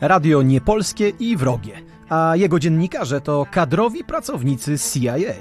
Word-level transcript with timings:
radio 0.00 0.42
niepolskie 0.42 1.08
i 1.08 1.36
wrogie, 1.36 1.72
a 2.08 2.32
jego 2.36 2.58
dziennikarze 2.58 3.20
to 3.20 3.46
kadrowi 3.50 4.04
pracownicy 4.04 4.78
CIA. 4.78 5.34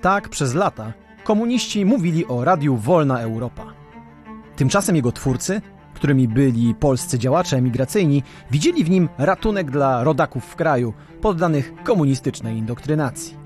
Tak 0.00 0.28
przez 0.28 0.54
lata 0.54 0.92
komuniści 1.24 1.84
mówili 1.84 2.26
o 2.26 2.44
radiu 2.44 2.76
Wolna 2.76 3.20
Europa. 3.20 3.64
Tymczasem 4.56 4.96
jego 4.96 5.12
twórcy, 5.12 5.60
którymi 5.94 6.28
byli 6.28 6.74
polscy 6.74 7.18
działacze 7.18 7.56
emigracyjni, 7.56 8.22
widzieli 8.50 8.84
w 8.84 8.90
nim 8.90 9.08
ratunek 9.18 9.70
dla 9.70 10.04
rodaków 10.04 10.44
w 10.44 10.56
kraju 10.56 10.92
poddanych 11.20 11.72
komunistycznej 11.84 12.56
indoktrynacji. 12.56 13.36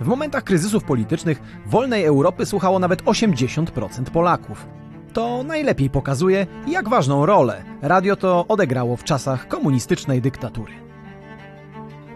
W 0.00 0.06
momentach 0.06 0.44
kryzysów 0.44 0.84
politycznych 0.84 1.42
wolnej 1.66 2.04
Europy 2.04 2.46
słuchało 2.46 2.78
nawet 2.78 3.02
80% 3.02 4.04
Polaków. 4.04 4.66
To 5.12 5.42
najlepiej 5.42 5.90
pokazuje, 5.90 6.46
jak 6.66 6.88
ważną 6.88 7.26
rolę 7.26 7.64
radio 7.82 8.16
to 8.16 8.44
odegrało 8.48 8.96
w 8.96 9.04
czasach 9.04 9.48
komunistycznej 9.48 10.22
dyktatury. 10.22 10.72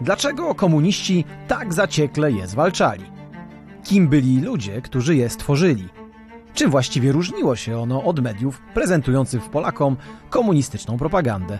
Dlaczego 0.01 0.55
komuniści 0.55 1.25
tak 1.47 1.73
zaciekle 1.73 2.31
je 2.31 2.47
zwalczali? 2.47 3.05
Kim 3.83 4.07
byli 4.07 4.41
ludzie, 4.41 4.81
którzy 4.81 5.15
je 5.15 5.29
stworzyli? 5.29 5.89
Czym 6.53 6.71
właściwie 6.71 7.11
różniło 7.11 7.55
się 7.55 7.79
ono 7.79 8.03
od 8.03 8.19
mediów 8.19 8.61
prezentujących 8.73 9.49
Polakom 9.49 9.97
komunistyczną 10.29 10.97
propagandę? 10.97 11.59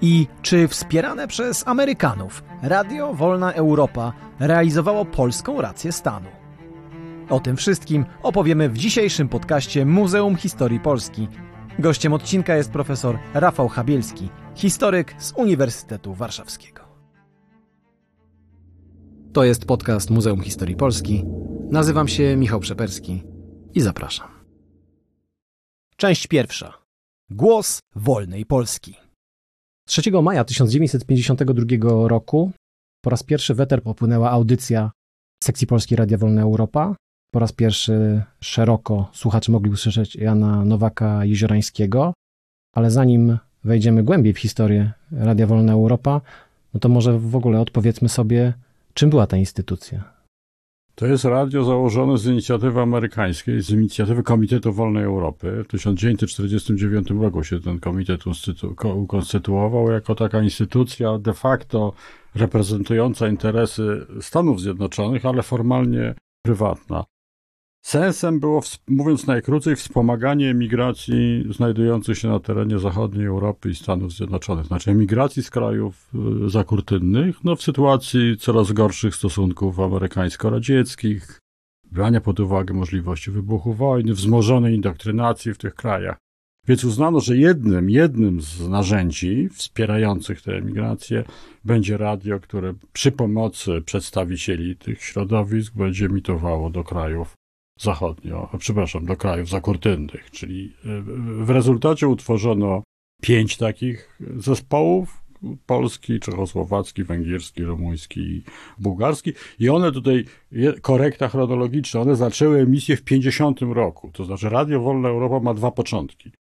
I 0.00 0.26
czy 0.42 0.68
wspierane 0.68 1.28
przez 1.28 1.68
Amerykanów 1.68 2.44
Radio 2.62 3.14
Wolna 3.14 3.52
Europa 3.52 4.12
realizowało 4.38 5.04
polską 5.04 5.60
rację 5.60 5.92
stanu? 5.92 6.39
O 7.30 7.40
tym 7.40 7.56
wszystkim 7.56 8.04
opowiemy 8.22 8.68
w 8.68 8.78
dzisiejszym 8.78 9.28
podcaście 9.28 9.86
Muzeum 9.86 10.36
Historii 10.36 10.80
Polski. 10.80 11.28
Gościem 11.78 12.12
odcinka 12.12 12.56
jest 12.56 12.70
profesor 12.70 13.18
Rafał 13.34 13.68
Chabielski, 13.68 14.28
historyk 14.54 15.14
z 15.18 15.32
Uniwersytetu 15.36 16.14
Warszawskiego. 16.14 16.80
To 19.32 19.44
jest 19.44 19.64
podcast 19.64 20.10
Muzeum 20.10 20.40
Historii 20.40 20.76
Polski. 20.76 21.24
Nazywam 21.70 22.08
się 22.08 22.36
Michał 22.36 22.60
Przeperski 22.60 23.22
i 23.74 23.80
zapraszam. 23.80 24.28
Część 25.96 26.26
pierwsza. 26.26 26.74
Głos 27.30 27.78
wolnej 27.94 28.46
Polski. 28.46 28.94
3 29.86 30.10
maja 30.22 30.44
1952 30.44 32.08
roku 32.08 32.52
po 33.02 33.10
raz 33.10 33.22
pierwszy 33.22 33.54
w 33.54 33.60
eter 33.60 33.82
popłynęła 33.82 34.30
audycja 34.30 34.90
sekcji 35.44 35.66
Polskiej 35.66 35.96
Radia 35.96 36.18
Wolna 36.18 36.42
Europa. 36.42 36.94
Po 37.30 37.38
raz 37.38 37.52
pierwszy 37.52 38.22
szeroko 38.40 39.08
słuchacze 39.12 39.52
mogli 39.52 39.70
usłyszeć 39.70 40.16
Jana 40.16 40.64
Nowaka 40.64 41.24
Jeziorańskiego, 41.24 42.12
ale 42.74 42.90
zanim 42.90 43.38
wejdziemy 43.64 44.02
głębiej 44.02 44.32
w 44.32 44.38
historię 44.38 44.92
Radia 45.12 45.46
Wolna 45.46 45.72
Europa, 45.72 46.20
no 46.74 46.80
to 46.80 46.88
może 46.88 47.18
w 47.18 47.36
ogóle 47.36 47.60
odpowiedzmy 47.60 48.08
sobie, 48.08 48.52
czym 48.94 49.10
była 49.10 49.26
ta 49.26 49.36
instytucja. 49.36 50.20
To 50.94 51.06
jest 51.06 51.24
radio 51.24 51.64
założone 51.64 52.18
z 52.18 52.26
inicjatywy 52.26 52.80
amerykańskiej, 52.80 53.62
z 53.62 53.70
inicjatywy 53.70 54.22
Komitetu 54.22 54.72
Wolnej 54.72 55.04
Europy. 55.04 55.64
W 55.64 55.70
1949 55.70 57.10
roku 57.10 57.44
się 57.44 57.60
ten 57.60 57.80
komitet 57.80 58.20
ukonstytuował 58.84 59.90
jako 59.90 60.14
taka 60.14 60.42
instytucja 60.42 61.18
de 61.18 61.32
facto 61.32 61.92
reprezentująca 62.34 63.28
interesy 63.28 64.06
Stanów 64.20 64.60
Zjednoczonych, 64.60 65.26
ale 65.26 65.42
formalnie 65.42 66.14
prywatna. 66.42 67.04
Sensem 67.82 68.40
było, 68.40 68.62
mówiąc 68.88 69.26
najkrócej, 69.26 69.76
wspomaganie 69.76 70.50
emigracji 70.50 71.44
znajdujących 71.50 72.18
się 72.18 72.28
na 72.28 72.40
terenie 72.40 72.78
zachodniej 72.78 73.26
Europy 73.26 73.70
i 73.70 73.74
Stanów 73.74 74.12
Zjednoczonych, 74.12 74.66
znaczy 74.66 74.90
emigracji 74.90 75.42
z 75.42 75.50
krajów 75.50 76.10
y, 76.46 76.50
zakurtynnych, 76.50 77.44
no 77.44 77.56
w 77.56 77.62
sytuacji 77.62 78.36
coraz 78.38 78.72
gorszych 78.72 79.14
stosunków 79.14 79.78
amerykańsko-radzieckich, 79.80 81.40
brania 81.92 82.20
pod 82.20 82.40
uwagę 82.40 82.74
możliwości 82.74 83.30
wybuchu 83.30 83.74
wojny, 83.74 84.14
wzmożonej 84.14 84.74
indoktrynacji 84.74 85.54
w 85.54 85.58
tych 85.58 85.74
krajach. 85.74 86.16
Więc 86.68 86.84
uznano, 86.84 87.20
że 87.20 87.36
jednym, 87.36 87.90
jednym 87.90 88.40
z 88.40 88.68
narzędzi 88.68 89.48
wspierających 89.48 90.42
tę 90.42 90.52
emigrację 90.52 91.24
będzie 91.64 91.96
radio, 91.96 92.40
które 92.40 92.74
przy 92.92 93.12
pomocy 93.12 93.82
przedstawicieli 93.84 94.76
tych 94.76 95.02
środowisk 95.02 95.74
będzie 95.74 96.06
emitowało 96.06 96.70
do 96.70 96.84
krajów 96.84 97.39
zachodnio, 97.80 98.48
przepraszam, 98.58 99.06
do 99.06 99.16
krajów 99.16 99.48
zakurtynnych, 99.48 100.30
czyli 100.30 100.72
e, 100.84 101.00
w 101.44 101.50
rezultacie 101.50 102.08
utworzono 102.08 102.82
pięć 103.22 103.56
takich 103.56 104.18
zespołów, 104.36 105.20
polski, 105.66 106.20
czechosłowacki, 106.20 107.04
węgierski, 107.04 107.64
rumuński, 107.64 108.42
bułgarski 108.78 109.32
i 109.58 109.68
one 109.68 109.92
tutaj, 109.92 110.24
korekta 110.82 111.28
chronologiczna, 111.28 112.00
one 112.00 112.16
zaczęły 112.16 112.60
emisję 112.60 112.96
w 112.96 113.02
50 113.02 113.60
roku, 113.60 114.10
to 114.12 114.24
znaczy 114.24 114.48
Radio 114.48 114.80
Wolna 114.80 115.08
Europa 115.08 115.40
ma 115.40 115.54
dwa 115.54 115.70
początki. 115.70 116.32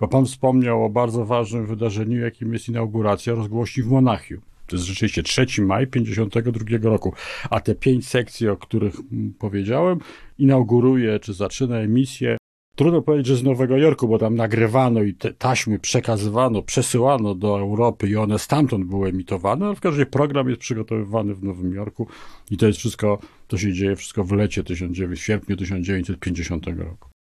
Bo 0.00 0.08
pan 0.08 0.26
wspomniał 0.26 0.84
o 0.84 0.90
bardzo 0.90 1.24
ważnym 1.24 1.66
wydarzeniu, 1.66 2.20
jakim 2.20 2.52
jest 2.52 2.68
inauguracja 2.68 3.34
rozgłośni 3.34 3.82
w 3.82 3.86
Monachium. 3.86 4.40
To 4.68 4.76
jest 4.76 4.86
rzeczywiście 4.86 5.22
3 5.22 5.62
maj 5.62 5.86
52 5.86 6.90
roku. 6.90 7.12
A 7.50 7.60
te 7.60 7.74
pięć 7.74 8.08
sekcji, 8.08 8.48
o 8.48 8.56
których 8.56 8.94
powiedziałem, 9.38 9.98
inauguruje 10.38 11.20
czy 11.20 11.34
zaczyna 11.34 11.78
emisję. 11.78 12.36
Trudno 12.76 13.02
powiedzieć, 13.02 13.26
że 13.26 13.36
z 13.36 13.42
Nowego 13.42 13.76
Jorku, 13.76 14.08
bo 14.08 14.18
tam 14.18 14.34
nagrywano 14.34 15.02
i 15.02 15.14
te 15.14 15.32
taśmy 15.32 15.78
przekazywano, 15.78 16.62
przesyłano 16.62 17.34
do 17.34 17.58
Europy 17.58 18.08
i 18.08 18.16
one 18.16 18.38
stamtąd 18.38 18.84
były 18.84 19.08
emitowane, 19.08 19.66
ale 19.66 19.74
w 19.74 19.80
każdym 19.80 20.00
razie 20.00 20.10
program 20.10 20.48
jest 20.48 20.60
przygotowywany 20.60 21.34
w 21.34 21.42
Nowym 21.42 21.74
Jorku 21.74 22.06
i 22.50 22.56
to 22.56 22.66
jest 22.66 22.78
wszystko, 22.78 23.18
to 23.48 23.58
się 23.58 23.72
dzieje 23.72 23.96
wszystko 23.96 24.24
w 24.24 24.32
lecie 24.32 24.64
19, 24.64 25.08
w 25.08 25.20
sierpniu 25.24 25.56
1950 25.56 26.66
roku. 26.66 27.17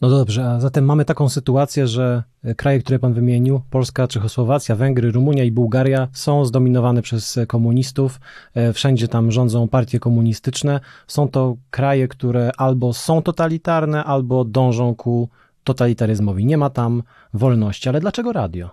No 0.00 0.10
dobrze, 0.10 0.50
a 0.50 0.60
zatem 0.60 0.84
mamy 0.84 1.04
taką 1.04 1.28
sytuację, 1.28 1.86
że 1.86 2.22
e, 2.44 2.54
kraje, 2.54 2.78
które 2.78 2.98
pan 2.98 3.12
wymienił, 3.12 3.60
Polska, 3.70 4.08
Czechosłowacja, 4.08 4.76
Węgry, 4.76 5.10
Rumunia 5.10 5.44
i 5.44 5.50
Bułgaria, 5.50 6.08
są 6.12 6.44
zdominowane 6.44 7.02
przez 7.02 7.38
e, 7.38 7.46
komunistów. 7.46 8.20
E, 8.54 8.72
wszędzie 8.72 9.08
tam 9.08 9.32
rządzą 9.32 9.68
partie 9.68 10.00
komunistyczne. 10.00 10.80
Są 11.06 11.28
to 11.28 11.56
kraje, 11.70 12.08
które 12.08 12.50
albo 12.56 12.92
są 12.92 13.22
totalitarne, 13.22 14.04
albo 14.04 14.44
dążą 14.44 14.94
ku 14.94 15.28
totalitaryzmowi. 15.64 16.46
Nie 16.46 16.58
ma 16.58 16.70
tam 16.70 17.02
wolności. 17.34 17.88
Ale 17.88 18.00
dlaczego 18.00 18.32
radio? 18.32 18.70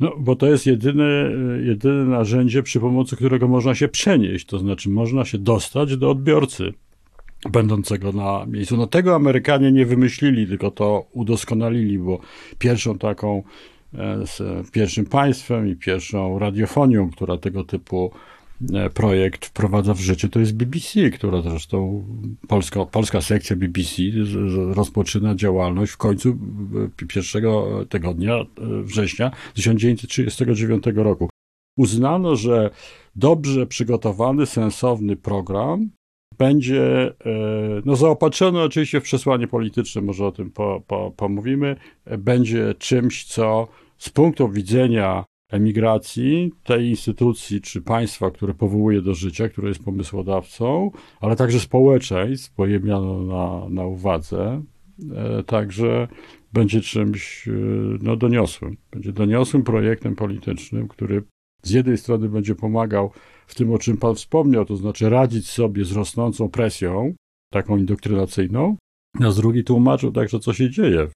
No, 0.00 0.12
bo 0.18 0.36
to 0.36 0.46
jest 0.46 0.66
jedyne, 0.66 1.30
jedyne 1.64 2.04
narzędzie, 2.04 2.62
przy 2.62 2.80
pomocy 2.80 3.16
którego 3.16 3.48
można 3.48 3.74
się 3.74 3.88
przenieść, 3.88 4.46
to 4.46 4.58
znaczy 4.58 4.90
można 4.90 5.24
się 5.24 5.38
dostać 5.38 5.96
do 5.96 6.10
odbiorcy 6.10 6.72
będącego 7.50 8.12
na 8.12 8.46
miejscu. 8.46 8.76
No 8.76 8.86
tego 8.86 9.14
Amerykanie 9.14 9.72
nie 9.72 9.86
wymyślili, 9.86 10.46
tylko 10.46 10.70
to 10.70 11.06
udoskonalili, 11.12 11.98
bo 11.98 12.20
pierwszą 12.58 12.98
taką 12.98 13.42
e, 13.94 14.24
pierwszym 14.72 15.06
państwem 15.06 15.68
i 15.68 15.76
pierwszą 15.76 16.38
radiofonią, 16.38 17.10
która 17.10 17.36
tego 17.36 17.64
typu 17.64 18.10
e, 18.74 18.90
projekt 18.90 19.46
wprowadza 19.46 19.94
w 19.94 20.00
życie, 20.00 20.28
to 20.28 20.40
jest 20.40 20.56
BBC, 20.56 21.10
która 21.10 21.42
zresztą, 21.42 22.04
polska, 22.48 22.86
polska 22.86 23.20
sekcja 23.20 23.56
BBC 23.56 24.02
rozpoczyna 24.74 25.34
działalność 25.34 25.92
w 25.92 25.96
końcu 25.96 26.38
pierwszego 27.08 27.84
tygodnia 27.88 28.34
e, 28.34 28.46
września 28.82 29.30
1939 29.54 30.84
roku. 30.94 31.28
Uznano, 31.76 32.36
że 32.36 32.70
dobrze 33.16 33.66
przygotowany, 33.66 34.46
sensowny 34.46 35.16
program 35.16 35.90
będzie 36.38 37.06
e, 37.06 37.12
no, 37.84 37.96
zaopatrzony 37.96 38.60
oczywiście 38.60 39.00
w 39.00 39.04
przesłanie 39.04 39.48
polityczne, 39.48 40.02
może 40.02 40.26
o 40.26 40.32
tym 40.32 40.50
po, 40.50 40.82
po, 40.86 41.10
pomówimy, 41.10 41.76
będzie 42.18 42.74
czymś, 42.78 43.24
co 43.24 43.68
z 43.98 44.10
punktu 44.10 44.48
widzenia 44.48 45.24
emigracji, 45.52 46.52
tej 46.64 46.88
instytucji 46.88 47.60
czy 47.60 47.82
państwa, 47.82 48.30
które 48.30 48.54
powołuje 48.54 49.02
do 49.02 49.14
życia, 49.14 49.48
które 49.48 49.68
jest 49.68 49.84
pomysłodawcą, 49.84 50.90
ale 51.20 51.36
także 51.36 51.60
społeczeństw, 51.60 52.54
bo 52.56 52.66
je 52.66 52.80
miano 52.80 53.22
na, 53.22 53.68
na 53.68 53.86
uwadze, 53.86 54.62
e, 55.14 55.42
także 55.42 56.08
będzie 56.52 56.80
czymś 56.80 57.48
e, 57.48 57.52
no, 58.02 58.16
doniosłym. 58.16 58.76
Będzie 58.90 59.12
doniosłym 59.12 59.62
projektem 59.62 60.14
politycznym, 60.14 60.88
który 60.88 61.22
z 61.62 61.70
jednej 61.70 61.98
strony 61.98 62.28
będzie 62.28 62.54
pomagał 62.54 63.10
w 63.46 63.54
tym, 63.54 63.72
o 63.72 63.78
czym 63.78 63.96
Pan 63.96 64.14
wspomniał, 64.14 64.64
to 64.64 64.76
znaczy 64.76 65.10
radzić 65.10 65.50
sobie 65.50 65.84
z 65.84 65.92
rosnącą 65.92 66.48
presją, 66.48 67.14
taką 67.52 67.76
indoktrynacyjną, 67.76 68.76
a 69.20 69.30
z 69.30 69.36
drugiej 69.36 69.64
tłumaczył 69.64 70.12
także, 70.12 70.40
co 70.40 70.52
się 70.52 70.70
dzieje 70.70 71.08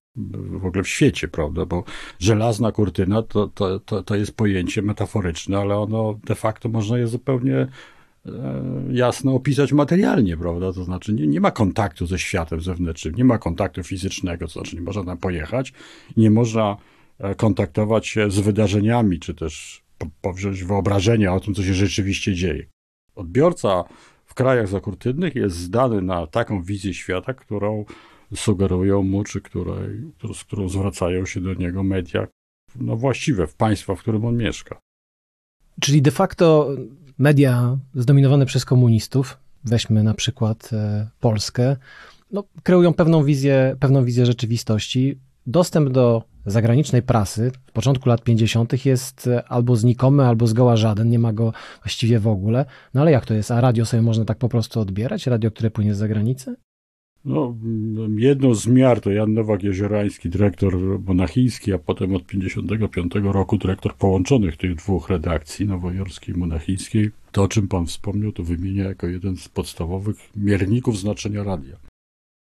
w 0.61 0.67
ogóle 0.67 0.83
w 0.83 0.89
świecie, 0.89 1.29
prawda? 1.29 1.67
Bo 1.67 1.85
żelazna 2.19 2.73
kurtyna 2.73 3.23
to, 3.23 3.49
to, 3.49 3.81
to, 3.81 4.03
to 4.03 4.15
jest 4.15 4.37
pojęcie 4.37 4.83
metaforyczne, 4.83 5.59
ale 5.59 5.77
ono 5.77 6.19
de 6.25 6.35
facto 6.35 6.69
można 6.69 6.99
je 6.99 7.07
zupełnie 7.07 7.57
e, 7.57 7.69
jasno 8.91 9.35
opisać 9.35 9.73
materialnie, 9.73 10.37
prawda? 10.37 10.73
To 10.73 10.85
znaczy 10.85 11.13
nie, 11.13 11.27
nie 11.27 11.41
ma 11.41 11.51
kontaktu 11.51 12.07
ze 12.07 12.19
światem 12.19 12.61
zewnętrznym, 12.61 13.15
nie 13.15 13.25
ma 13.25 13.39
kontaktu 13.39 13.83
fizycznego, 13.83 14.47
to 14.47 14.53
znaczy 14.53 14.77
nie 14.77 14.83
można 14.83 15.05
tam 15.05 15.19
pojechać, 15.19 15.73
nie 16.17 16.31
można 16.31 16.77
e, 17.19 17.35
kontaktować 17.35 18.07
się 18.07 18.31
z 18.31 18.41
wydarzeniami, 18.41 19.19
czy 19.19 19.35
też 19.35 19.86
powziąć 20.21 20.65
wyobrażenie 20.65 21.33
o 21.33 21.41
tym, 21.41 21.55
co 21.55 21.63
się 21.63 21.75
rzeczywiście 21.75 22.35
dzieje. 22.35 22.67
Odbiorca 23.15 23.85
w 24.25 24.35
krajach 24.35 24.69
zakurtynnych 24.69 25.35
jest 25.35 25.57
zdany 25.57 26.03
na 26.03 26.27
taką 26.27 26.63
wizję 26.63 26.95
świata, 26.95 27.35
którą 27.35 27.85
sugerują 28.35 29.03
mu, 29.03 29.25
czy 29.25 29.41
której, 29.41 30.01
z 30.35 30.45
którą 30.45 30.69
zwracają 30.69 31.27
się 31.27 31.41
do 31.41 31.55
niego 31.55 31.83
media 31.83 32.27
no 32.81 32.97
właściwe 32.97 33.47
w 33.47 33.55
państwa, 33.55 33.95
w 33.95 34.01
którym 34.01 34.25
on 34.25 34.37
mieszka. 34.37 34.79
Czyli 35.81 36.03
de 36.03 36.11
facto 36.11 36.69
media 37.19 37.79
zdominowane 37.95 38.47
przez 38.47 38.65
komunistów, 38.65 39.39
weźmy 39.65 40.03
na 40.03 40.15
przykład 40.15 40.71
e, 40.73 41.09
Polskę, 41.21 41.77
no, 42.31 42.45
kreują 42.63 42.95
pewną 42.95 43.25
wizję, 43.25 43.77
pewną 43.81 44.05
wizję 44.05 44.27
rzeczywistości. 44.27 45.19
Dostęp 45.47 45.89
do 45.91 46.23
zagranicznej 46.47 47.03
prasy 47.03 47.51
w 47.67 47.73
początku 47.73 48.09
lat 48.09 48.23
50. 48.23 48.87
jest 48.87 49.27
e, 49.27 49.45
albo 49.49 49.77
znikomy, 49.77 50.27
albo 50.27 50.47
zgoła 50.47 50.77
żaden, 50.77 51.11
nie 51.11 51.19
ma 51.19 51.33
go 51.33 51.53
właściwie 51.83 52.19
w 52.19 52.29
ogóle. 52.29 52.65
No 52.95 53.01
ale 53.01 53.11
jak 53.11 53.27
to 53.27 53.35
jest? 53.35 53.51
A 53.51 53.61
radio 53.61 53.87
sobie 53.87 54.03
można 54.03 54.25
tak 54.25 54.39
po 54.39 54.49
prostu 54.49 54.81
odbierać? 54.81 55.27
Radio, 55.27 55.51
które 55.51 55.71
płynie 55.71 55.95
z 55.95 55.99
zagranicy? 55.99 56.57
No, 57.25 57.57
jedną 58.17 58.55
z 58.55 58.67
miar 58.67 59.01
to 59.01 59.11
Jan 59.11 59.35
Nowak-Jeziorański, 59.35 60.29
dyrektor 60.29 61.01
monachijski, 61.01 61.73
a 61.73 61.79
potem 61.79 62.15
od 62.15 62.27
55 62.27 63.13
roku 63.15 63.59
dyrektor 63.59 63.95
połączonych 63.95 64.57
tych 64.57 64.75
dwóch 64.75 65.11
redakcji, 65.11 65.67
nowojorskiej 65.67 66.35
i 66.35 66.39
monachijskiej. 66.39 67.11
To, 67.33 67.43
o 67.43 67.49
czym 67.49 67.69
pan 67.69 67.87
wspomniał, 67.87 68.33
to 68.33 68.43
wymienia 68.43 68.85
jako 68.85 69.07
jeden 69.07 69.37
z 69.37 69.49
podstawowych 69.49 70.17
mierników 70.37 70.99
znaczenia 70.99 71.43
radia 71.43 71.77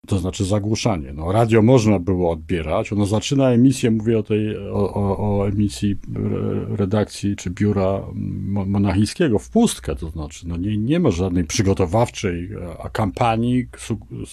to 0.06 0.18
znaczy 0.18 0.44
zagłuszanie. 0.44 1.12
No, 1.12 1.32
radio 1.32 1.62
można 1.62 1.98
było 1.98 2.30
odbierać. 2.30 2.92
Ono 2.92 3.06
zaczyna 3.06 3.50
emisję, 3.50 3.90
mówię 3.90 4.18
o 4.18 4.22
tej, 4.22 4.56
o, 4.56 4.94
o, 4.94 5.38
o 5.38 5.48
emisji 5.48 5.96
redakcji 6.68 7.36
czy 7.36 7.50
biura 7.50 8.02
monachijskiego 8.66 9.38
w 9.38 9.50
pustkę, 9.50 9.96
to 9.96 10.10
znaczy 10.10 10.48
no 10.48 10.56
nie, 10.56 10.78
nie 10.78 11.00
ma 11.00 11.10
żadnej 11.10 11.44
przygotowawczej 11.44 12.50
a 12.84 12.88
kampanii 12.88 13.66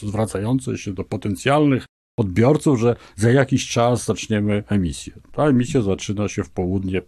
zwracającej 0.04 0.78
się 0.78 0.94
do 0.94 1.04
potencjalnych 1.04 1.86
odbiorców, 2.20 2.80
że 2.80 2.96
za 3.16 3.32
jakiś 3.32 3.68
czas 3.68 4.06
zaczniemy 4.06 4.64
emisję. 4.70 5.14
Ta 5.32 5.48
emisja 5.48 5.82
zaczyna 5.82 6.28
się 6.28 6.44
w 6.44 6.50
południe 6.50 7.02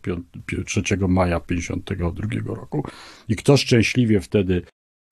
3 0.66 0.82
maja 1.08 1.40
1952 1.40 2.56
roku 2.56 2.84
i 3.28 3.36
kto 3.36 3.58
szczęśliwie 3.58 4.22
wtedy 4.22 4.62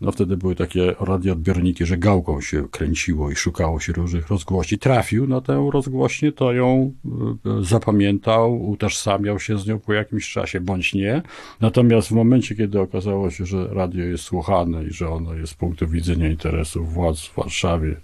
no 0.01 0.11
wtedy 0.11 0.37
były 0.37 0.55
takie 0.55 0.95
radioodbiorniki, 0.99 1.85
że 1.85 1.97
gałką 1.97 2.41
się 2.41 2.67
kręciło 2.69 3.31
i 3.31 3.35
szukało 3.35 3.79
się 3.79 3.93
różnych 3.93 4.27
rozgłośni. 4.27 4.77
Trafił 4.77 5.27
na 5.27 5.41
tę 5.41 5.69
rozgłośnię, 5.73 6.31
to 6.31 6.53
ją 6.53 6.93
e, 7.05 7.63
zapamiętał, 7.63 8.69
utożsamiał 8.69 9.39
się 9.39 9.57
z 9.57 9.67
nią 9.67 9.79
po 9.79 9.93
jakimś 9.93 10.31
czasie, 10.31 10.61
bądź 10.61 10.93
nie. 10.93 11.21
Natomiast 11.61 12.07
w 12.07 12.11
momencie, 12.11 12.55
kiedy 12.55 12.79
okazało 12.79 13.31
się, 13.31 13.45
że 13.45 13.67
radio 13.67 14.05
jest 14.05 14.23
słuchane 14.23 14.83
i 14.83 14.91
że 14.91 15.09
ono 15.09 15.33
jest 15.33 15.53
z 15.53 15.55
punktu 15.55 15.87
widzenia 15.87 16.29
interesów 16.29 16.93
władz 16.93 17.21
w 17.21 17.35
Warszawie, 17.35 17.95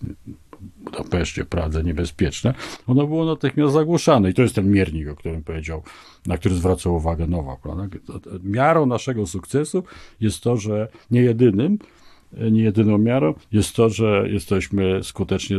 Budapeszcie, 0.61 1.45
Pradze 1.45 1.83
niebezpieczne, 1.83 2.53
ono 2.87 3.07
było 3.07 3.25
natychmiast 3.25 3.73
zagłuszane. 3.73 4.29
I 4.29 4.33
to 4.33 4.41
jest 4.41 4.55
ten 4.55 4.71
miernik, 4.71 5.09
o 5.09 5.15
którym 5.15 5.43
powiedział, 5.43 5.83
na 6.25 6.37
który 6.37 6.55
zwracał 6.55 6.95
uwagę 6.95 7.27
Nowak. 7.27 7.59
Miarą 8.43 8.85
naszego 8.85 9.27
sukcesu 9.27 9.83
jest 10.19 10.43
to, 10.43 10.57
że 10.57 10.87
nie 11.11 11.21
jedynym, 11.21 11.77
nie 12.51 12.61
jedyną 12.61 12.97
miarą 12.97 13.33
jest 13.51 13.75
to, 13.75 13.89
że 13.89 14.25
jesteśmy 14.29 15.03
skutecznie, 15.03 15.57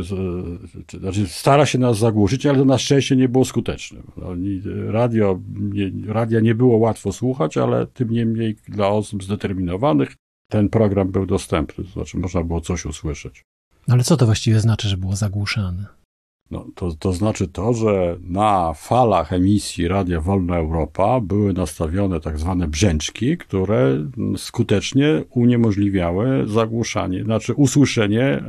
znaczy 0.99 1.27
stara 1.27 1.65
się 1.65 1.79
nas 1.79 1.97
zagłuszyć, 1.97 2.45
ale 2.45 2.65
na 2.65 2.77
szczęście 2.77 3.15
nie 3.15 3.29
było 3.29 3.45
skuteczne. 3.45 3.99
Radio, 4.87 5.39
nie, 5.59 5.91
radia 6.07 6.39
nie 6.39 6.55
było 6.55 6.77
łatwo 6.77 7.11
słuchać, 7.11 7.57
ale 7.57 7.87
tym 7.87 8.09
niemniej 8.09 8.55
dla 8.67 8.87
osób 8.87 9.23
zdeterminowanych 9.23 10.15
ten 10.51 10.69
program 10.69 11.11
był 11.11 11.25
dostępny, 11.25 11.83
to 11.83 11.89
znaczy 11.89 12.17
można 12.17 12.43
było 12.43 12.61
coś 12.61 12.85
usłyszeć. 12.85 13.43
Ale 13.87 14.03
co 14.03 14.17
to 14.17 14.25
właściwie 14.25 14.59
znaczy, 14.59 14.87
że 14.87 14.97
było 14.97 15.15
zagłuszane? 15.15 15.85
No, 16.51 16.65
to, 16.75 16.91
to 16.99 17.13
znaczy 17.13 17.47
to, 17.47 17.73
że 17.73 18.17
na 18.21 18.73
falach 18.73 19.33
emisji 19.33 19.87
Radia 19.87 20.21
Wolna 20.21 20.57
Europa 20.57 21.19
były 21.21 21.53
nastawione 21.53 22.19
tak 22.19 22.39
zwane 22.39 22.67
brzęczki, 22.67 23.37
które 23.37 23.97
skutecznie 24.37 25.23
uniemożliwiały 25.29 26.47
zagłuszanie, 26.47 27.23
znaczy 27.23 27.53
usłyszenie 27.53 28.23
e, 28.23 28.43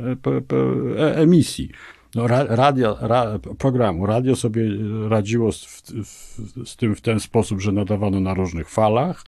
e, 0.99 1.15
emisji. 1.15 1.69
No, 2.15 2.27
radio, 2.27 2.97
ra, 3.01 3.39
programu. 3.57 4.05
Radio 4.05 4.35
sobie 4.35 4.63
radziło 5.09 5.51
z, 5.51 5.65
w, 5.65 6.67
z 6.69 6.75
tym 6.75 6.95
w 6.95 7.01
ten 7.01 7.19
sposób, 7.19 7.61
że 7.61 7.71
nadawano 7.71 8.19
na 8.19 8.33
różnych 8.33 8.69
falach, 8.69 9.23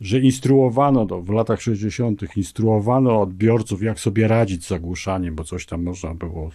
że 0.00 0.20
instruowano 0.20 1.06
w 1.06 1.30
latach 1.30 1.62
60., 1.62 2.36
instruowano 2.36 3.20
odbiorców, 3.20 3.82
jak 3.82 4.00
sobie 4.00 4.28
radzić 4.28 4.64
z 4.64 4.68
zagłuszaniem, 4.68 5.34
bo 5.34 5.44
coś 5.44 5.66
tam 5.66 5.82
można 5.82 6.14
było, 6.14 6.50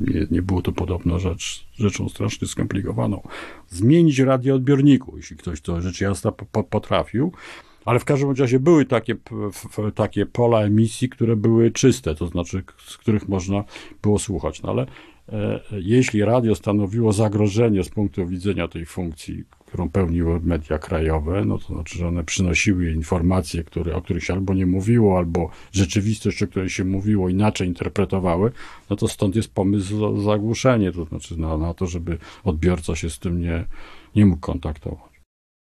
nie, 0.00 0.26
nie 0.30 0.42
było 0.42 0.62
to 0.62 0.72
podobno 0.72 1.18
rzecz, 1.18 1.66
rzeczą 1.74 2.08
strasznie 2.08 2.48
skomplikowaną, 2.48 3.22
zmienić 3.68 4.18
radioodbiorniku, 4.18 5.16
jeśli 5.16 5.36
ktoś 5.36 5.60
to 5.60 5.80
rzecz 5.80 6.00
jasna 6.00 6.32
potrafił. 6.70 7.32
Ale 7.84 7.98
w 7.98 8.04
każdym 8.04 8.30
razie 8.30 8.60
były 8.60 8.84
takie, 8.84 9.16
takie 9.94 10.26
pola 10.26 10.60
emisji, 10.60 11.08
które 11.08 11.36
były 11.36 11.70
czyste, 11.70 12.14
to 12.14 12.26
znaczy 12.26 12.62
z 12.86 12.96
których 12.96 13.28
można 13.28 13.64
było 14.02 14.18
słuchać. 14.18 14.62
No 14.62 14.68
ale 14.68 14.86
e, 15.28 15.60
jeśli 15.72 16.24
radio 16.24 16.54
stanowiło 16.54 17.12
zagrożenie 17.12 17.84
z 17.84 17.88
punktu 17.88 18.26
widzenia 18.26 18.68
tej 18.68 18.86
funkcji, 18.86 19.44
którą 19.68 19.90
pełniły 19.90 20.40
media 20.40 20.78
krajowe, 20.78 21.44
no 21.44 21.58
to 21.58 21.74
znaczy, 21.74 21.98
że 21.98 22.08
one 22.08 22.24
przynosiły 22.24 22.92
informacje, 22.92 23.64
które, 23.64 23.96
o 23.96 24.02
których 24.02 24.24
się 24.24 24.32
albo 24.32 24.54
nie 24.54 24.66
mówiło, 24.66 25.18
albo 25.18 25.50
rzeczywistość, 25.72 26.42
o 26.42 26.46
której 26.46 26.70
się 26.70 26.84
mówiło, 26.84 27.28
inaczej 27.28 27.68
interpretowały, 27.68 28.52
no 28.90 28.96
to 28.96 29.08
stąd 29.08 29.36
jest 29.36 29.54
pomysł 29.54 30.16
za 30.16 30.22
zagłuszenie, 30.22 30.92
to 30.92 31.04
znaczy 31.04 31.40
na, 31.40 31.58
na 31.58 31.74
to, 31.74 31.86
żeby 31.86 32.18
odbiorca 32.44 32.96
się 32.96 33.10
z 33.10 33.18
tym 33.18 33.40
nie, 33.40 33.64
nie 34.16 34.26
mógł 34.26 34.40
kontaktować. 34.40 35.08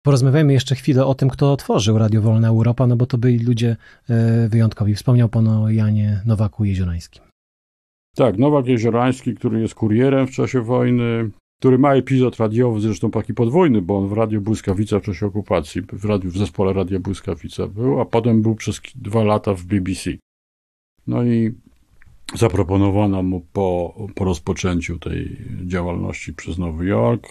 Porozmawiajmy 0.06 0.54
jeszcze 0.54 0.76
chwilę 0.76 1.06
o 1.06 1.16
tym, 1.16 1.30
kto 1.30 1.52
otworzył 1.52 1.98
Radio 1.98 2.22
Wolna 2.22 2.48
Europa, 2.48 2.88
no 2.88 2.96
bo 2.96 3.06
to 3.06 3.18
byli 3.18 3.40
ludzie 3.40 3.76
e, 4.10 4.50
wyjątkowi. 4.50 4.96
Wspomniał 4.96 5.30
pan 5.30 5.48
o 5.48 5.70
Janie 5.70 6.22
Nowaku 6.26 6.66
Jeziorańskim. 6.66 7.24
Tak, 8.16 8.38
Nowak 8.38 8.68
Jeziorański, 8.68 9.36
który 9.36 9.62
jest 9.62 9.76
kurierem 9.76 10.28
w 10.28 10.32
czasie 10.32 10.62
wojny, 10.62 11.30
który 11.60 11.78
ma 11.78 11.96
epizod 11.96 12.38
radiowy, 12.38 12.82
zresztą 12.82 13.12
taki 13.12 13.34
podwójny, 13.34 13.82
bo 13.82 13.98
on 13.98 14.08
w 14.08 14.14
Radiu 14.14 14.42
Błyskawica 14.42 15.00
w 15.00 15.04
czasie 15.04 15.26
okupacji, 15.26 15.82
w, 15.82 16.06
radiu, 16.06 16.30
w 16.32 16.38
zespole 16.38 16.74
Radia 16.74 17.00
Błyskawica 17.00 17.68
był, 17.68 18.00
a 18.00 18.06
potem 18.06 18.42
był 18.42 18.56
przez 18.56 18.82
dwa 18.96 19.24
lata 19.24 19.54
w 19.54 19.64
BBC. 19.64 20.12
No 21.08 21.24
i 21.24 21.54
zaproponowano 22.36 23.24
mu 23.24 23.42
po, 23.54 23.96
po 24.16 24.26
rozpoczęciu 24.26 25.00
tej 25.00 25.38
działalności 25.66 26.34
przez 26.34 26.58
Nowy 26.58 26.86
Jork 26.86 27.30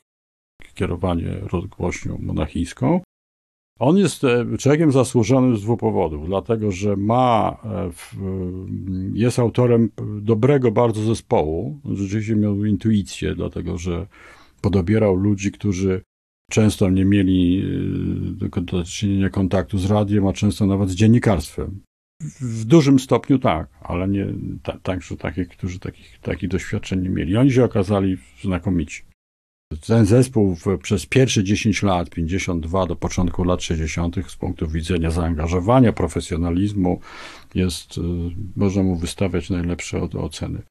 kierowanie 0.75 1.35
rozgłośnią 1.53 2.19
monachijską. 2.19 3.01
On 3.85 3.97
jest 3.97 4.25
e, 4.25 4.47
człowiekiem 4.59 4.93
zasłużonym 4.93 5.57
z 5.57 5.63
dwóch 5.63 5.81
powodów. 5.81 6.27
Dlatego, 6.27 6.71
że 6.71 6.97
ma, 6.97 7.57
e, 7.65 7.91
jest 9.13 9.39
autorem 9.39 9.91
dobrego 10.21 10.71
bardzo 10.71 11.03
zespołu. 11.03 11.81
Rzeczywiście 11.93 12.37
miał 12.37 12.65
intuicję, 12.65 13.35
dlatego 13.35 13.79
że 13.79 14.07
podobierał 14.61 15.17
ludzi, 15.17 15.53
którzy 15.53 16.03
często 16.51 16.91
nie 16.91 17.05
mieli 17.05 17.65
e, 18.43 18.61
do 18.61 18.85
czynienia 18.85 19.31
kontaktu 19.31 19.79
z 19.79 19.91
radiem, 19.91 20.27
a 20.27 20.33
często 20.33 20.67
nawet 20.67 20.91
z 20.91 20.95
dziennikarstwem. 20.95 21.81
W 22.41 22.65
dużym 22.65 22.99
stopniu 22.99 23.39
tak, 23.39 23.69
ale 23.83 24.09
nie 24.09 24.27
także 24.83 25.17
takich, 25.17 25.49
którzy 25.49 25.79
takich, 25.79 26.19
takich 26.19 26.49
doświadczeń 26.49 27.03
nie 27.03 27.11
mieli. 27.11 27.37
Oni 27.37 27.53
się 27.53 27.65
okazali 27.65 28.17
znakomici. 28.43 29.03
Ten 29.87 30.07
zespół 30.07 30.57
przez 30.83 31.07
pierwsze 31.07 31.45
10 31.45 31.83
lat, 31.83 32.11
52 32.11 32.87
do 32.87 32.97
początku 32.97 33.45
lat 33.45 33.63
60., 33.63 34.17
z 34.29 34.37
punktu 34.37 34.69
widzenia 34.69 35.11
zaangażowania, 35.11 35.93
profesjonalizmu, 35.93 37.01
jest, 37.55 37.99
y, 37.99 38.01
można 38.57 38.83
mu 38.83 38.97
wystawiać 38.97 39.51
najlepsze 39.51 40.01
oceny. 40.03 40.63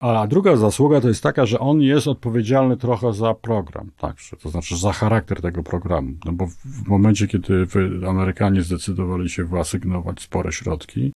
A 0.00 0.26
druga 0.26 0.56
zasługa 0.56 1.00
to 1.00 1.08
jest 1.08 1.22
taka, 1.22 1.46
że 1.46 1.58
on 1.58 1.80
jest 1.80 2.08
odpowiedzialny 2.08 2.76
trochę 2.76 3.12
za 3.12 3.34
program, 3.34 3.90
także, 3.96 4.36
to 4.36 4.50
znaczy 4.50 4.76
za 4.76 4.92
charakter 4.92 5.40
tego 5.40 5.62
programu. 5.62 6.12
No 6.24 6.32
bo 6.32 6.46
w 6.64 6.88
momencie, 6.88 7.28
kiedy 7.28 7.66
Amerykanie 8.08 8.62
zdecydowali 8.62 9.28
się 9.28 9.44
wyasygnować 9.44 10.20
spore 10.20 10.52
środki, 10.52 11.12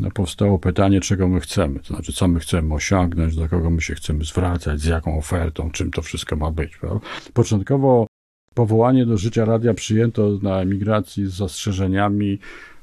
no, 0.00 0.10
powstało 0.10 0.58
pytanie, 0.58 1.00
czego 1.00 1.28
my 1.28 1.40
chcemy, 1.40 1.80
to 1.80 1.86
znaczy, 1.86 2.12
co 2.12 2.28
my 2.28 2.40
chcemy 2.40 2.74
osiągnąć, 2.74 3.36
do 3.36 3.48
kogo 3.48 3.70
my 3.70 3.80
się 3.80 3.94
chcemy 3.94 4.24
zwracać, 4.24 4.80
z 4.80 4.84
jaką 4.84 5.18
ofertą, 5.18 5.70
czym 5.70 5.90
to 5.90 6.02
wszystko 6.02 6.36
ma 6.36 6.50
być. 6.50 6.76
Prawda? 6.76 7.06
Początkowo 7.32 8.06
powołanie 8.54 9.06
do 9.06 9.18
życia 9.18 9.44
radia 9.44 9.74
przyjęto 9.74 10.38
na 10.42 10.60
emigracji 10.60 11.26
z 11.26 11.34
zastrzeżeniami, 11.34 12.38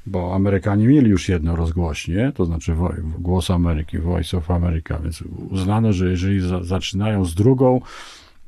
bo 0.05 0.35
Amerykanie 0.35 0.87
mieli 0.87 1.09
już 1.09 1.29
jedno 1.29 1.55
rozgłośnie, 1.55 2.31
to 2.35 2.45
znaczy 2.45 2.75
Głos 3.19 3.51
Ameryki, 3.51 3.99
Voice 3.99 4.37
of 4.37 4.51
America, 4.51 4.99
więc 4.99 5.23
uznano, 5.49 5.93
że 5.93 6.09
jeżeli 6.09 6.39
za, 6.39 6.63
zaczynają 6.63 7.25
z 7.25 7.35
drugą, 7.35 7.81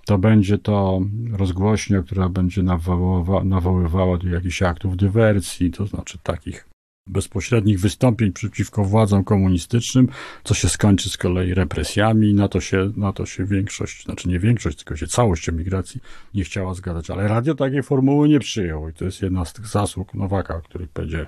to 0.06 0.18
będzie 0.18 0.58
to 0.58 1.02
rozgłośnia, 1.32 2.04
która 2.04 2.30
będzie 2.30 2.64
nawoływa, 2.64 3.44
nawoływała 3.44 4.18
do 4.18 4.30
jakichś 4.30 4.62
aktów 4.62 4.98
dywersji, 4.98 5.72
to 5.72 5.86
znaczy 5.86 6.18
takich 6.24 6.75
bezpośrednich 7.08 7.80
wystąpień 7.80 8.32
przeciwko 8.32 8.84
władzom 8.84 9.24
komunistycznym, 9.24 10.08
co 10.44 10.54
się 10.54 10.70
skończy 10.70 11.10
z 11.10 11.18
kolei 11.18 11.54
represjami. 11.54 12.34
Na 12.34 12.48
to 12.48 12.62
się, 12.62 12.92
na 12.96 13.14
to 13.14 13.26
się 13.26 13.46
większość, 13.46 14.04
znaczy 14.04 14.30
nie 14.30 14.40
większość, 14.40 14.78
tylko 14.78 14.96
się 14.96 15.08
całość 15.08 15.50
emigracji 15.50 16.02
nie 16.34 16.44
chciała 16.44 16.74
zgadzać. 16.74 17.10
Ale 17.10 17.28
radio 17.28 17.56
takiej 17.56 17.84
formuły 17.84 18.30
nie 18.30 18.40
przyjął 18.40 18.90
i 18.90 18.94
to 18.94 19.06
jest 19.06 19.22
jedna 19.22 19.46
z 19.46 19.54
tych 19.54 19.68
zasług 19.68 20.14
Nowaka, 20.14 20.56
o 20.56 20.62
których 20.62 20.90
powiedziałem. 20.90 21.28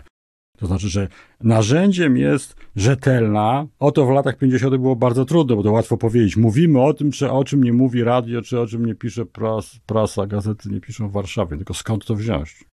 To 0.58 0.68
znaczy, 0.68 0.90
że 0.90 1.08
narzędziem 1.42 2.18
jest 2.18 2.56
rzetelna. 2.76 3.68
O 3.80 3.92
to 3.92 4.06
w 4.06 4.10
latach 4.10 4.38
50. 4.38 4.78
było 4.78 4.96
bardzo 4.96 5.26
trudno, 5.26 5.56
bo 5.56 5.64
to 5.64 5.72
łatwo 5.72 5.98
powiedzieć. 5.98 6.38
Mówimy 6.38 6.82
o 6.82 6.94
tym, 6.94 7.12
czy 7.12 7.32
o 7.32 7.44
czym 7.44 7.64
nie 7.64 7.74
mówi 7.74 8.04
radio, 8.04 8.42
czy 8.42 8.60
o 8.60 8.68
czym 8.68 8.86
nie 8.86 8.96
pisze 8.96 9.26
pras, 9.26 9.80
prasa, 9.86 10.28
gazety 10.28 10.70
nie 10.70 10.82
piszą 10.82 11.10
w 11.10 11.12
Warszawie. 11.12 11.58
Tylko 11.58 11.74
skąd 11.74 12.06
to 12.06 12.16
wziąć? 12.16 12.67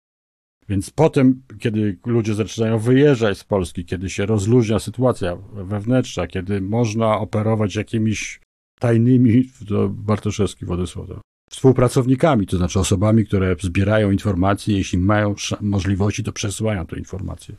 Więc 0.69 0.91
potem, 0.91 1.43
kiedy 1.59 1.99
ludzie 2.07 2.35
zaczynają 2.35 2.79
wyjeżdżać 2.79 3.39
z 3.39 3.45
Polski, 3.45 3.85
kiedy 3.85 4.11
się 4.11 4.27
rozluźnia 4.27 4.79
sytuacja 4.79 5.37
wewnętrzna, 5.53 6.27
kiedy 6.27 6.61
można 6.61 7.19
operować 7.19 7.75
jakimiś 7.75 8.41
tajnymi, 8.81 9.51
to 9.69 9.89
Bartoszewski 9.89 10.67
Władysław, 10.67 11.07
współpracownikami, 11.51 12.47
to 12.47 12.57
znaczy 12.57 12.81
osobami, 12.81 13.27
które 13.27 13.57
zbierają 13.61 14.11
informacje, 14.11 14.77
jeśli 14.77 14.99
mają 14.99 15.35
możliwości, 15.61 16.25
to 16.25 16.33
przesyłają 16.33 16.87
te 16.87 16.99
informacje. 16.99 17.57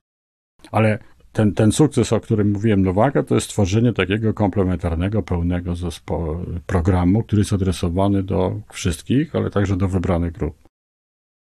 Ale 0.71 0.99
ten, 1.31 1.53
ten 1.53 1.71
sukces, 1.71 2.13
o 2.13 2.19
którym 2.19 2.51
mówiłem 2.51 2.81
Nowaka, 2.81 3.23
to 3.23 3.35
jest 3.35 3.47
stworzenie 3.47 3.93
takiego 3.93 4.33
komplementarnego, 4.33 5.23
pełnego 5.23 5.75
zespołu, 5.75 6.45
programu, 6.65 7.23
który 7.23 7.39
jest 7.39 7.53
adresowany 7.53 8.23
do 8.23 8.61
wszystkich, 8.71 9.35
ale 9.35 9.49
także 9.49 9.77
do 9.77 9.87
wybranych 9.87 10.31
grup. 10.31 10.64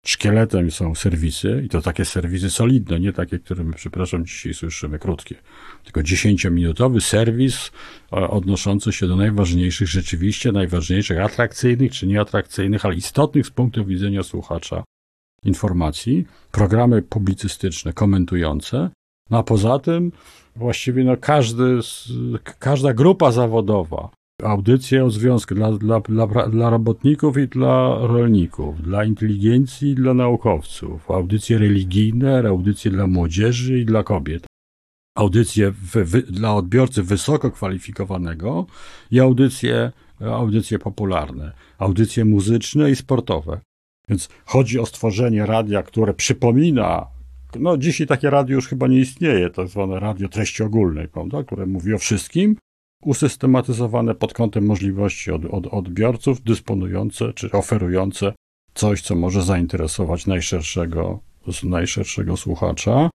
Szkieletem 0.05 0.71
są 0.71 0.95
serwisy 0.95 1.61
i 1.65 1.69
to 1.69 1.81
takie 1.81 2.05
serwisy 2.05 2.49
solidne, 2.49 2.99
nie 2.99 3.13
takie, 3.13 3.39
które 3.39 3.63
my, 3.63 3.73
przepraszam, 3.73 4.25
dzisiaj 4.25 4.53
słyszymy, 4.53 4.99
krótkie. 4.99 5.35
Tylko 5.83 6.03
dziesięciominutowy 6.03 7.01
serwis 7.01 7.71
e, 8.13 8.15
odnoszący 8.15 8.93
się 8.93 9.07
do 9.07 9.15
najważniejszych, 9.15 9.87
rzeczywiście 9.87 10.51
najważniejszych, 10.51 11.19
atrakcyjnych 11.19 11.91
czy 11.91 12.07
nieatrakcyjnych, 12.07 12.85
ale 12.85 12.95
istotnych 12.95 13.47
z 13.47 13.49
punktu 13.49 13.85
widzenia 13.85 14.23
słuchacza 14.23 14.83
informacji, 15.43 16.25
programy 16.51 17.01
publicystyczne 17.01 17.93
komentujące, 17.93 18.89
no 19.29 19.37
a 19.37 19.43
poza 19.43 19.79
tym 19.79 20.11
właściwie 20.55 21.03
no 21.03 21.17
każdy, 21.17 21.79
każda 22.59 22.93
grupa 22.93 23.31
zawodowa, 23.31 24.09
audycje 24.43 25.05
o 25.05 25.09
związku 25.09 25.55
dla, 25.55 25.71
dla, 25.71 25.99
dla, 25.99 26.27
dla 26.47 26.69
robotników 26.69 27.37
i 27.37 27.47
dla 27.47 27.97
rolników, 28.07 28.81
dla 28.81 29.03
inteligencji 29.03 29.89
i 29.89 29.95
dla 29.95 30.13
naukowców, 30.13 31.11
audycje 31.11 31.57
religijne, 31.57 32.47
audycje 32.47 32.91
dla 32.91 33.07
młodzieży 33.07 33.79
i 33.79 33.85
dla 33.85 34.03
kobiet, 34.03 34.45
audycje 35.15 35.73
dla 36.29 36.55
odbiorcy 36.55 37.03
wysoko 37.03 37.51
kwalifikowanego 37.51 38.65
i 39.11 39.19
audycje, 39.19 39.91
audycje 40.19 40.79
popularne, 40.79 41.51
audycje 41.77 42.25
muzyczne 42.25 42.91
i 42.91 42.95
sportowe. 42.95 43.59
Więc 44.09 44.29
chodzi 44.45 44.79
o 44.79 44.85
stworzenie 44.85 45.45
radia, 45.45 45.83
które 45.83 46.13
przypomina 46.13 47.07
no 47.59 47.77
dzisiaj 47.77 48.07
takie 48.07 48.29
radio 48.29 48.55
już 48.55 48.67
chyba 48.67 48.87
nie 48.87 48.99
istnieje, 48.99 49.49
tak 49.49 49.67
zwane 49.67 49.99
radio 49.99 50.29
treści 50.29 50.63
ogólnej, 50.63 51.07
prawda, 51.07 51.43
które 51.43 51.65
mówi 51.65 51.93
o 51.93 51.97
wszystkim, 51.97 52.55
usystematyzowane 53.01 54.15
pod 54.15 54.33
kątem 54.33 54.65
możliwości 54.65 55.31
od, 55.31 55.45
od 55.45 55.67
odbiorców, 55.67 56.43
dysponujące 56.43 57.33
czy 57.33 57.51
oferujące 57.51 58.33
coś, 58.73 59.01
co 59.01 59.15
może 59.15 59.41
zainteresować 59.41 60.27
najszerszego, 60.27 61.19
najszerszego 61.63 62.37
słuchacza. 62.37 63.09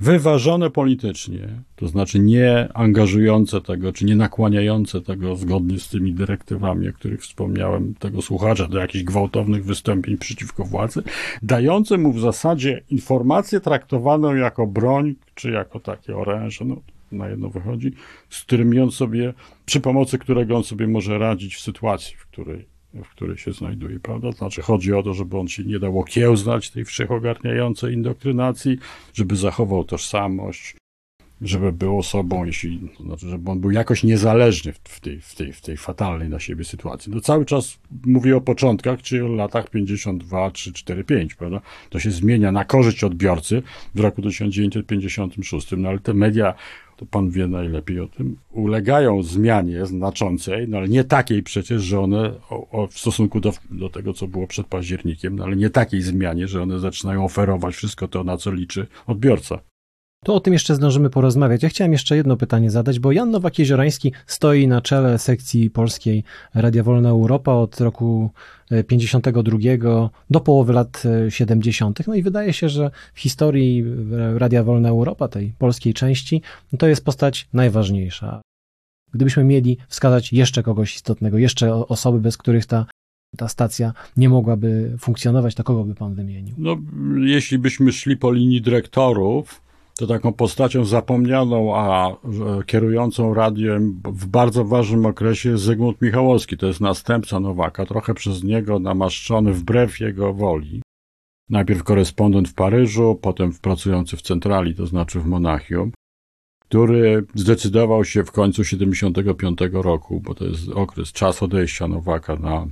Wyważone 0.00 0.70
politycznie, 0.70 1.48
to 1.76 1.88
znaczy 1.88 2.18
nie 2.18 2.68
angażujące 2.74 3.60
tego, 3.60 3.92
czy 3.92 4.04
nie 4.04 4.16
nakłaniające 4.16 5.00
tego 5.00 5.36
zgodnie 5.36 5.78
z 5.78 5.88
tymi 5.88 6.12
dyrektywami, 6.12 6.88
o 6.88 6.92
których 6.92 7.22
wspomniałem, 7.22 7.94
tego 7.94 8.22
słuchacza 8.22 8.68
do 8.68 8.78
jakichś 8.78 9.04
gwałtownych 9.04 9.64
wystąpień 9.64 10.18
przeciwko 10.18 10.64
władzy, 10.64 11.02
dające 11.42 11.98
mu 11.98 12.12
w 12.12 12.20
zasadzie 12.20 12.82
informację 12.90 13.60
traktowaną 13.60 14.34
jako 14.34 14.66
broń, 14.66 15.14
czy 15.34 15.50
jako 15.50 15.80
takie 15.80 16.16
oręże. 16.16 16.64
No, 16.64 16.76
na 17.14 17.28
jedno 17.28 17.48
wychodzi, 17.48 17.92
z 18.30 18.42
którym 18.42 18.82
on 18.82 18.90
sobie, 18.90 19.34
przy 19.66 19.80
pomocy 19.80 20.18
którego 20.18 20.56
on 20.56 20.64
sobie 20.64 20.86
może 20.86 21.18
radzić 21.18 21.56
w 21.56 21.60
sytuacji, 21.60 22.16
w 22.16 22.26
której, 22.26 22.66
w 23.04 23.08
której 23.08 23.38
się 23.38 23.52
znajduje, 23.52 24.00
prawda? 24.00 24.32
Znaczy 24.32 24.62
chodzi 24.62 24.92
o 24.92 25.02
to, 25.02 25.14
żeby 25.14 25.38
on 25.38 25.48
się 25.48 25.64
nie 25.64 25.78
dał 25.78 26.00
okiełznać 26.00 26.70
tej 26.70 26.84
wszechogarniającej 26.84 27.94
indoktrynacji, 27.94 28.78
żeby 29.14 29.36
zachował 29.36 29.84
tożsamość, 29.84 30.76
żeby 31.40 31.72
był 31.72 31.98
osobą, 31.98 32.44
jeśli, 32.44 32.88
znaczy, 33.00 33.28
żeby 33.28 33.50
on 33.50 33.60
był 33.60 33.70
jakoś 33.70 34.02
niezależny 34.02 34.72
w 34.72 35.00
tej, 35.00 35.20
w 35.20 35.34
tej, 35.34 35.52
w 35.52 35.60
tej 35.60 35.76
fatalnej 35.76 36.28
na 36.28 36.40
siebie 36.40 36.64
sytuacji. 36.64 37.12
No 37.12 37.20
cały 37.20 37.44
czas 37.44 37.78
mówię 38.06 38.36
o 38.36 38.40
początkach, 38.40 39.02
czy 39.02 39.24
o 39.24 39.28
latach 39.28 39.70
52, 39.70 40.50
3, 40.50 40.72
4, 40.72 41.04
5, 41.04 41.34
prawda? 41.34 41.60
To 41.90 42.00
się 42.00 42.10
zmienia 42.10 42.52
na 42.52 42.64
korzyść 42.64 43.04
odbiorcy 43.04 43.62
w 43.94 44.00
roku 44.00 44.22
1956, 44.22 45.68
no 45.76 45.88
ale 45.88 45.98
te 45.98 46.14
media 46.14 46.54
to 46.96 47.06
pan 47.06 47.30
wie 47.30 47.46
najlepiej 47.46 48.00
o 48.00 48.08
tym, 48.08 48.36
ulegają 48.52 49.22
zmianie 49.22 49.86
znaczącej, 49.86 50.68
no 50.68 50.78
ale 50.78 50.88
nie 50.88 51.04
takiej 51.04 51.42
przecież, 51.42 51.82
że 51.82 52.00
one 52.00 52.34
o, 52.50 52.70
o, 52.70 52.86
w 52.86 52.98
stosunku 52.98 53.40
do, 53.40 53.52
do 53.70 53.88
tego, 53.88 54.12
co 54.12 54.28
było 54.28 54.46
przed 54.46 54.66
październikiem, 54.66 55.36
no 55.36 55.44
ale 55.44 55.56
nie 55.56 55.70
takiej 55.70 56.02
zmianie, 56.02 56.48
że 56.48 56.62
one 56.62 56.78
zaczynają 56.78 57.24
oferować 57.24 57.74
wszystko 57.74 58.08
to, 58.08 58.24
na 58.24 58.36
co 58.36 58.52
liczy 58.52 58.86
odbiorca. 59.06 59.58
To 60.24 60.34
o 60.34 60.40
tym 60.40 60.52
jeszcze 60.52 60.74
zdążymy 60.74 61.10
porozmawiać. 61.10 61.62
Ja 61.62 61.68
chciałem 61.68 61.92
jeszcze 61.92 62.16
jedno 62.16 62.36
pytanie 62.36 62.70
zadać, 62.70 62.98
bo 62.98 63.12
Jan 63.12 63.30
Nowak-Jeziorański 63.30 64.12
stoi 64.26 64.68
na 64.68 64.80
czele 64.80 65.18
sekcji 65.18 65.70
polskiej 65.70 66.24
Radia 66.54 66.82
Wolna 66.82 67.08
Europa 67.08 67.52
od 67.52 67.80
roku 67.80 68.30
52 68.86 69.58
e, 69.58 70.08
do 70.30 70.40
połowy 70.40 70.72
lat 70.72 71.02
70. 71.28 72.00
E, 72.00 72.04
no 72.06 72.14
i 72.14 72.22
wydaje 72.22 72.52
się, 72.52 72.68
że 72.68 72.90
w 73.14 73.20
historii 73.20 73.84
Radia 74.36 74.64
Wolna 74.64 74.88
Europa, 74.88 75.28
tej 75.28 75.52
polskiej 75.58 75.94
części, 75.94 76.42
to 76.78 76.86
jest 76.86 77.04
postać 77.04 77.48
najważniejsza. 77.52 78.40
Gdybyśmy 79.14 79.44
mieli 79.44 79.78
wskazać 79.88 80.32
jeszcze 80.32 80.62
kogoś 80.62 80.96
istotnego, 80.96 81.38
jeszcze 81.38 81.74
osoby, 81.74 82.20
bez 82.20 82.36
których 82.36 82.66
ta 82.66 82.86
ta 83.36 83.48
stacja 83.48 83.92
nie 84.16 84.28
mogłaby 84.28 84.96
funkcjonować, 84.98 85.54
to 85.54 85.64
kogo 85.64 85.84
by 85.84 85.94
pan 85.94 86.14
wymienił? 86.14 86.54
No, 86.58 86.76
jeśli 87.20 87.58
byśmy 87.58 87.92
szli 87.92 88.16
po 88.16 88.32
linii 88.32 88.62
dyrektorów, 88.62 89.63
to 89.98 90.06
taką 90.06 90.32
postacią 90.32 90.84
zapomnianą, 90.84 91.76
a 91.76 92.16
kierującą 92.66 93.34
radiem 93.34 94.00
w 94.04 94.26
bardzo 94.26 94.64
ważnym 94.64 95.06
okresie 95.06 95.50
jest 95.50 95.64
Zygmunt 95.64 96.02
Michałowski. 96.02 96.56
To 96.56 96.66
jest 96.66 96.80
następca 96.80 97.40
Nowaka, 97.40 97.86
trochę 97.86 98.14
przez 98.14 98.44
niego 98.44 98.78
namaszczony 98.78 99.52
wbrew 99.52 100.00
jego 100.00 100.34
woli. 100.34 100.82
Najpierw 101.50 101.82
korespondent 101.82 102.48
w 102.48 102.54
Paryżu, 102.54 103.18
potem 103.22 103.52
pracujący 103.52 104.16
w 104.16 104.22
centrali, 104.22 104.74
to 104.74 104.86
znaczy 104.86 105.20
w 105.20 105.26
Monachium, 105.26 105.92
który 106.68 107.26
zdecydował 107.34 108.04
się 108.04 108.24
w 108.24 108.32
końcu 108.32 108.64
75 108.64 109.58
roku, 109.72 110.20
bo 110.20 110.34
to 110.34 110.44
jest 110.44 110.68
okres, 110.68 111.12
czas 111.12 111.42
odejścia 111.42 111.88
Nowaka 111.88 112.36
na 112.36 112.66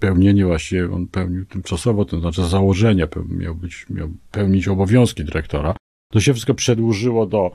pełnienie 0.00 0.46
właściwie, 0.46 0.92
on 0.92 1.06
pełnił 1.06 1.46
tymczasowo, 1.46 2.04
to 2.04 2.20
znaczy 2.20 2.46
założenia, 2.46 3.08
miał, 3.28 3.54
być, 3.54 3.86
miał 3.90 4.08
pełnić 4.30 4.68
obowiązki 4.68 5.24
dyrektora. 5.24 5.74
To 6.12 6.20
się 6.20 6.32
wszystko 6.32 6.54
przedłużyło 6.54 7.26
do, 7.26 7.50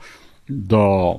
do 0.50 1.16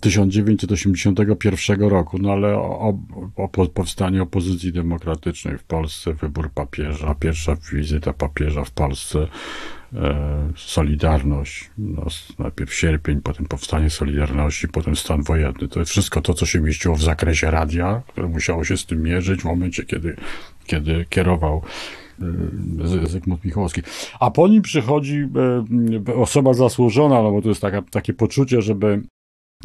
1981 0.00 1.76
mm, 1.76 1.90
roku, 1.90 2.18
no 2.18 2.32
ale 2.32 2.56
o, 2.56 2.94
o, 3.36 3.42
o 3.42 3.48
powstanie 3.68 4.22
opozycji 4.22 4.72
demokratycznej 4.72 5.58
w 5.58 5.64
Polsce, 5.64 6.12
wybór 6.14 6.50
papieża, 6.50 7.14
pierwsza 7.14 7.56
wizyta 7.72 8.12
papieża 8.12 8.64
w 8.64 8.70
Polsce, 8.70 9.26
e, 9.94 10.52
Solidarność, 10.56 11.70
no, 11.78 12.06
najpierw 12.38 12.74
sierpień, 12.74 13.20
potem 13.20 13.46
powstanie 13.46 13.90
Solidarności, 13.90 14.68
potem 14.68 14.96
stan 14.96 15.22
wojenny. 15.22 15.68
To 15.68 15.80
jest 15.80 15.90
wszystko 15.90 16.20
to, 16.20 16.34
co 16.34 16.46
się 16.46 16.60
mieściło 16.60 16.94
w 16.94 17.02
zakresie 17.02 17.50
radia, 17.50 18.02
które 18.08 18.28
musiało 18.28 18.64
się 18.64 18.76
z 18.76 18.86
tym 18.86 19.02
mierzyć 19.02 19.40
w 19.40 19.44
momencie, 19.44 19.84
kiedy, 19.84 20.16
kiedy 20.66 21.06
kierował 21.08 21.62
Zygmunt 23.04 23.44
Michałowski. 23.44 23.82
A 24.20 24.30
po 24.30 24.48
nim 24.48 24.62
przychodzi 24.62 25.28
e, 26.08 26.14
osoba 26.14 26.54
zasłużona, 26.54 27.22
no 27.22 27.30
bo 27.30 27.42
to 27.42 27.48
jest 27.48 27.60
taka, 27.60 27.82
takie 27.82 28.12
poczucie, 28.12 28.62
żeby 28.62 29.02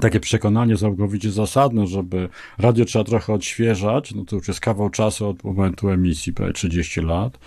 takie 0.01 0.19
przekonanie 0.19 0.77
całkowicie 0.77 1.31
zasadne, 1.31 1.87
żeby 1.87 2.29
radio 2.57 2.85
trzeba 2.85 3.05
trochę 3.05 3.33
odświeżać, 3.33 4.15
no 4.15 4.25
to 4.25 4.35
już 4.35 4.47
jest 4.47 4.59
kawał 4.59 4.89
czasu 4.89 5.29
od 5.29 5.43
momentu 5.43 5.89
emisji, 5.89 6.33
prawie 6.33 6.53
30 6.53 7.01
lat 7.01 7.39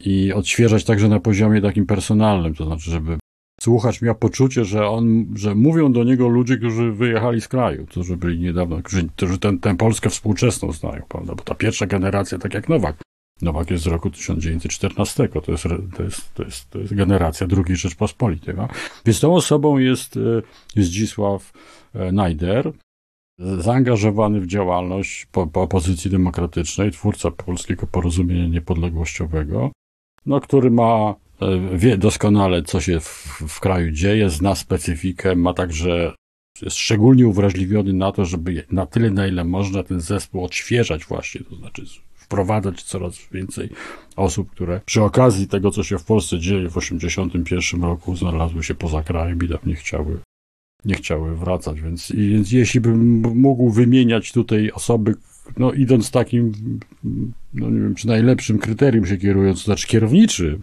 i 0.00 0.32
odświeżać 0.32 0.84
także 0.84 1.08
na 1.08 1.20
poziomie 1.20 1.60
takim 1.60 1.86
personalnym, 1.86 2.54
to 2.54 2.64
znaczy, 2.64 2.90
żeby 2.90 3.18
słuchacz 3.60 4.02
miał 4.02 4.14
poczucie, 4.14 4.64
że 4.64 4.88
on, 4.88 5.26
że 5.34 5.54
mówią 5.54 5.92
do 5.92 6.04
niego 6.04 6.28
ludzie, 6.28 6.56
którzy 6.56 6.92
wyjechali 6.92 7.40
z 7.40 7.48
kraju, 7.48 7.86
którzy 7.86 8.16
byli 8.16 8.38
niedawno, 8.38 8.82
którzy, 8.82 9.08
którzy 9.16 9.38
tę 9.38 9.58
ten 9.60 9.76
Polskę 9.76 10.10
współczesną 10.10 10.72
znają, 10.72 11.02
prawda? 11.08 11.34
Bo 11.34 11.42
ta 11.42 11.54
pierwsza 11.54 11.86
generacja, 11.86 12.38
tak 12.38 12.54
jak 12.54 12.68
Nowak, 12.68 12.96
Nowak 13.42 13.70
jest 13.70 13.84
z 13.84 13.86
roku 13.86 14.10
1914, 14.10 15.28
to 15.28 15.52
jest, 15.52 15.64
to 15.96 16.02
jest, 16.02 16.34
to 16.34 16.42
jest, 16.42 16.70
to 16.70 16.78
jest 16.78 16.94
generacja 16.94 17.46
II 17.66 17.76
Rzeczpospolitej. 17.76 18.54
No? 18.54 18.68
Więc 19.06 19.20
tą 19.20 19.34
osobą 19.34 19.78
jest 19.78 20.16
e, 20.16 20.82
Zdzisław 20.82 21.52
e, 21.94 22.12
Najder, 22.12 22.72
zaangażowany 23.38 24.40
w 24.40 24.46
działalność 24.46 25.26
po, 25.26 25.46
po 25.46 25.62
opozycji 25.62 26.10
demokratycznej, 26.10 26.90
twórca 26.90 27.30
Polskiego 27.30 27.86
Porozumienia 27.86 28.48
Niepodległościowego, 28.48 29.70
no, 30.26 30.40
który 30.40 30.70
ma, 30.70 31.14
e, 31.40 31.78
wie 31.78 31.98
doskonale, 31.98 32.62
co 32.62 32.80
się 32.80 33.00
w, 33.00 33.42
w 33.48 33.60
kraju 33.60 33.90
dzieje, 33.92 34.30
zna 34.30 34.54
specyfikę, 34.54 35.36
ma 35.36 35.54
także, 35.54 36.14
jest 36.62 36.76
szczególnie 36.76 37.26
uwrażliwiony 37.26 37.92
na 37.92 38.12
to, 38.12 38.24
żeby 38.24 38.64
na 38.70 38.86
tyle, 38.86 39.10
na 39.10 39.26
ile 39.26 39.44
można 39.44 39.82
ten 39.82 40.00
zespół 40.00 40.44
odświeżać 40.44 41.04
właśnie, 41.04 41.40
to 41.40 41.56
znaczy 41.56 41.84
wprowadzać 42.26 42.82
coraz 42.82 43.18
więcej 43.32 43.70
osób, 44.16 44.50
które 44.50 44.80
przy 44.86 45.02
okazji 45.02 45.48
tego, 45.48 45.70
co 45.70 45.82
się 45.82 45.98
w 45.98 46.04
Polsce 46.04 46.38
dzieje 46.38 46.68
w 46.68 46.74
1981 46.74 47.82
roku, 47.82 48.16
znalazły 48.16 48.62
się 48.62 48.74
poza 48.74 49.02
krajem 49.02 49.38
i 49.44 49.48
tam 49.48 49.58
nie 49.66 49.74
chciały, 49.74 50.18
nie 50.84 50.94
chciały 50.94 51.36
wracać. 51.36 51.80
Więc, 51.80 52.12
więc 52.12 52.52
jeśli 52.52 52.80
bym 52.80 53.20
mógł 53.20 53.70
wymieniać 53.70 54.32
tutaj 54.32 54.70
osoby, 54.70 55.14
no 55.56 55.72
idąc 55.72 56.10
takim, 56.10 56.52
no 57.54 57.70
nie 57.70 57.80
wiem, 57.80 57.94
czy 57.94 58.06
najlepszym 58.06 58.58
kryterium 58.58 59.06
się 59.06 59.16
kierując, 59.16 59.58
to 59.58 59.64
znaczy 59.64 59.86
kierowniczym, 59.86 60.60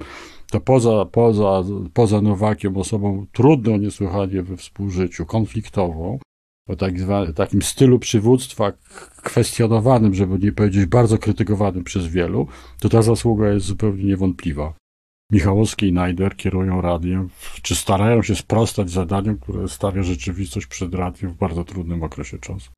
to 0.52 0.60
poza, 0.60 1.06
poza, 1.06 1.64
poza 1.94 2.22
Nowakiem, 2.22 2.78
osobą 2.78 3.26
trudną 3.32 3.78
niesłychanie 3.78 4.44
we 4.44 4.58
współżyciu, 4.58 5.26
konfliktową, 5.26 6.20
o 6.68 6.76
tak 6.76 7.00
zwa, 7.00 7.34
takim 7.34 7.62
stylu 7.62 8.00
przywództwa 8.00 8.72
kwestionowanym, 9.24 10.16
żeby 10.16 10.40
nie 10.40 10.52
powiedzieć 10.52 10.86
bardzo 10.86 11.18
krytykowanym 11.18 11.84
przez 11.84 12.08
wielu, 12.08 12.48
to 12.80 12.90
ta 12.90 13.02
zasługa 13.02 13.50
jest 13.50 13.66
zupełnie 13.66 14.04
niewątpliwa. 14.04 14.74
Michałowski 15.32 15.88
i 15.88 15.94
Najder 15.94 16.36
kierują 16.36 16.82
radiem, 16.82 17.30
czy 17.62 17.76
starają 17.76 18.22
się 18.22 18.36
sprostać 18.36 18.90
zadaniom, 18.90 19.38
które 19.38 19.68
stawia 19.68 20.04
rzeczywistość 20.04 20.68
przed 20.68 20.96
radiem 20.96 21.30
w 21.30 21.38
bardzo 21.38 21.64
trudnym 21.64 22.04
okresie 22.04 22.40
czasu. 22.40 22.72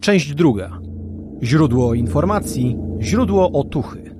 Część 0.00 0.34
druga. 0.34 0.78
Źródło 1.42 1.94
informacji, 1.94 2.76
źródło 3.00 3.52
otuchy. 3.52 4.11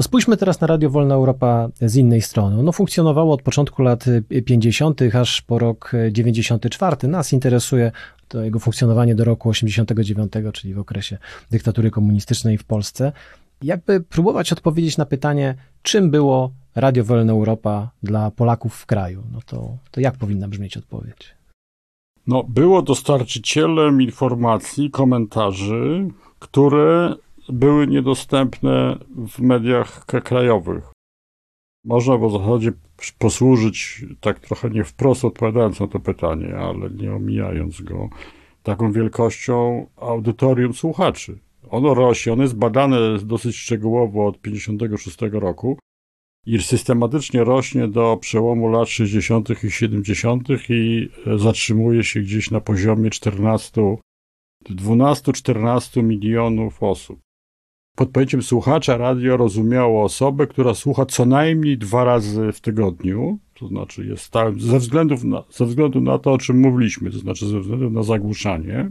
No 0.00 0.04
spójrzmy 0.04 0.36
teraz 0.36 0.60
na 0.60 0.66
Radio 0.66 0.90
Wolna 0.90 1.14
Europa 1.14 1.68
z 1.80 1.96
innej 1.96 2.22
strony. 2.22 2.60
Ono 2.60 2.72
funkcjonowało 2.72 3.34
od 3.34 3.42
początku 3.42 3.82
lat 3.82 4.04
50., 4.44 5.00
aż 5.14 5.42
po 5.42 5.58
rok 5.58 5.92
94. 6.10 7.08
Nas 7.08 7.32
interesuje 7.32 7.92
to 8.28 8.42
jego 8.42 8.58
funkcjonowanie 8.58 9.14
do 9.14 9.24
roku 9.24 9.48
89, 9.48 10.32
czyli 10.52 10.74
w 10.74 10.78
okresie 10.78 11.18
dyktatury 11.50 11.90
komunistycznej 11.90 12.58
w 12.58 12.64
Polsce. 12.64 13.12
Jakby 13.62 14.00
próbować 14.00 14.52
odpowiedzieć 14.52 14.96
na 14.96 15.06
pytanie, 15.06 15.54
czym 15.82 16.10
było 16.10 16.50
Radio 16.74 17.04
Wolna 17.04 17.32
Europa 17.32 17.90
dla 18.02 18.30
Polaków 18.30 18.74
w 18.74 18.86
kraju, 18.86 19.22
no 19.32 19.38
to, 19.46 19.76
to 19.90 20.00
jak 20.00 20.16
powinna 20.16 20.48
brzmieć 20.48 20.76
odpowiedź? 20.76 21.34
No, 22.26 22.44
było 22.44 22.82
dostarczycielem 22.82 24.02
informacji, 24.02 24.90
komentarzy, 24.90 26.08
które 26.38 27.14
były 27.52 27.86
niedostępne 27.86 28.98
w 29.28 29.38
mediach 29.38 30.06
krajowych. 30.06 30.92
Można 31.84 32.16
w 32.16 32.32
zasadzie 32.32 32.72
posłużyć, 33.18 34.04
tak 34.20 34.40
trochę 34.40 34.70
nie 34.70 34.84
wprost 34.84 35.24
odpowiadając 35.24 35.80
na 35.80 35.86
to 35.86 36.00
pytanie, 36.00 36.56
ale 36.56 36.90
nie 36.90 37.14
omijając 37.14 37.80
go, 37.80 38.08
taką 38.62 38.92
wielkością 38.92 39.86
audytorium 39.96 40.74
słuchaczy. 40.74 41.38
Ono 41.70 41.94
rośnie, 41.94 42.32
ono 42.32 42.42
jest 42.42 42.56
badane 42.56 43.18
dosyć 43.18 43.56
szczegółowo 43.56 44.26
od 44.26 44.42
1956 44.42 45.18
roku 45.32 45.78
i 46.46 46.62
systematycznie 46.62 47.44
rośnie 47.44 47.88
do 47.88 48.16
przełomu 48.16 48.68
lat 48.68 48.88
60. 48.88 49.64
i 49.64 49.70
70. 49.70 50.48
i 50.68 51.08
zatrzymuje 51.36 52.04
się 52.04 52.20
gdzieś 52.20 52.50
na 52.50 52.60
poziomie 52.60 53.10
14, 53.10 53.96
12-14 54.70 56.02
milionów 56.02 56.82
osób. 56.82 57.20
Pod 57.96 58.10
pojęciem 58.10 58.42
słuchacza 58.42 58.96
radio 58.96 59.36
rozumiało 59.36 60.04
osobę, 60.04 60.46
która 60.46 60.74
słucha 60.74 61.06
co 61.06 61.24
najmniej 61.26 61.78
dwa 61.78 62.04
razy 62.04 62.52
w 62.52 62.60
tygodniu, 62.60 63.38
to 63.54 63.68
znaczy 63.68 64.06
jest 64.06 64.22
stałym, 64.22 64.60
ze, 64.60 64.78
względów 64.78 65.24
na, 65.24 65.44
ze 65.50 65.66
względu 65.66 66.00
na 66.00 66.18
to, 66.18 66.32
o 66.32 66.38
czym 66.38 66.60
mówiliśmy, 66.60 67.10
to 67.10 67.18
znaczy 67.18 67.46
ze 67.46 67.60
względu 67.60 67.90
na 67.90 68.02
zagłuszanie, 68.02 68.90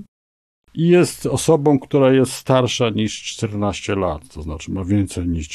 i 0.73 0.87
jest 0.87 1.25
osobą, 1.25 1.79
która 1.79 2.13
jest 2.13 2.31
starsza 2.31 2.89
niż 2.89 3.23
14 3.23 3.95
lat, 3.95 4.29
to 4.33 4.41
znaczy 4.41 4.71
ma 4.71 4.83
więcej 4.83 5.27
niż 5.27 5.49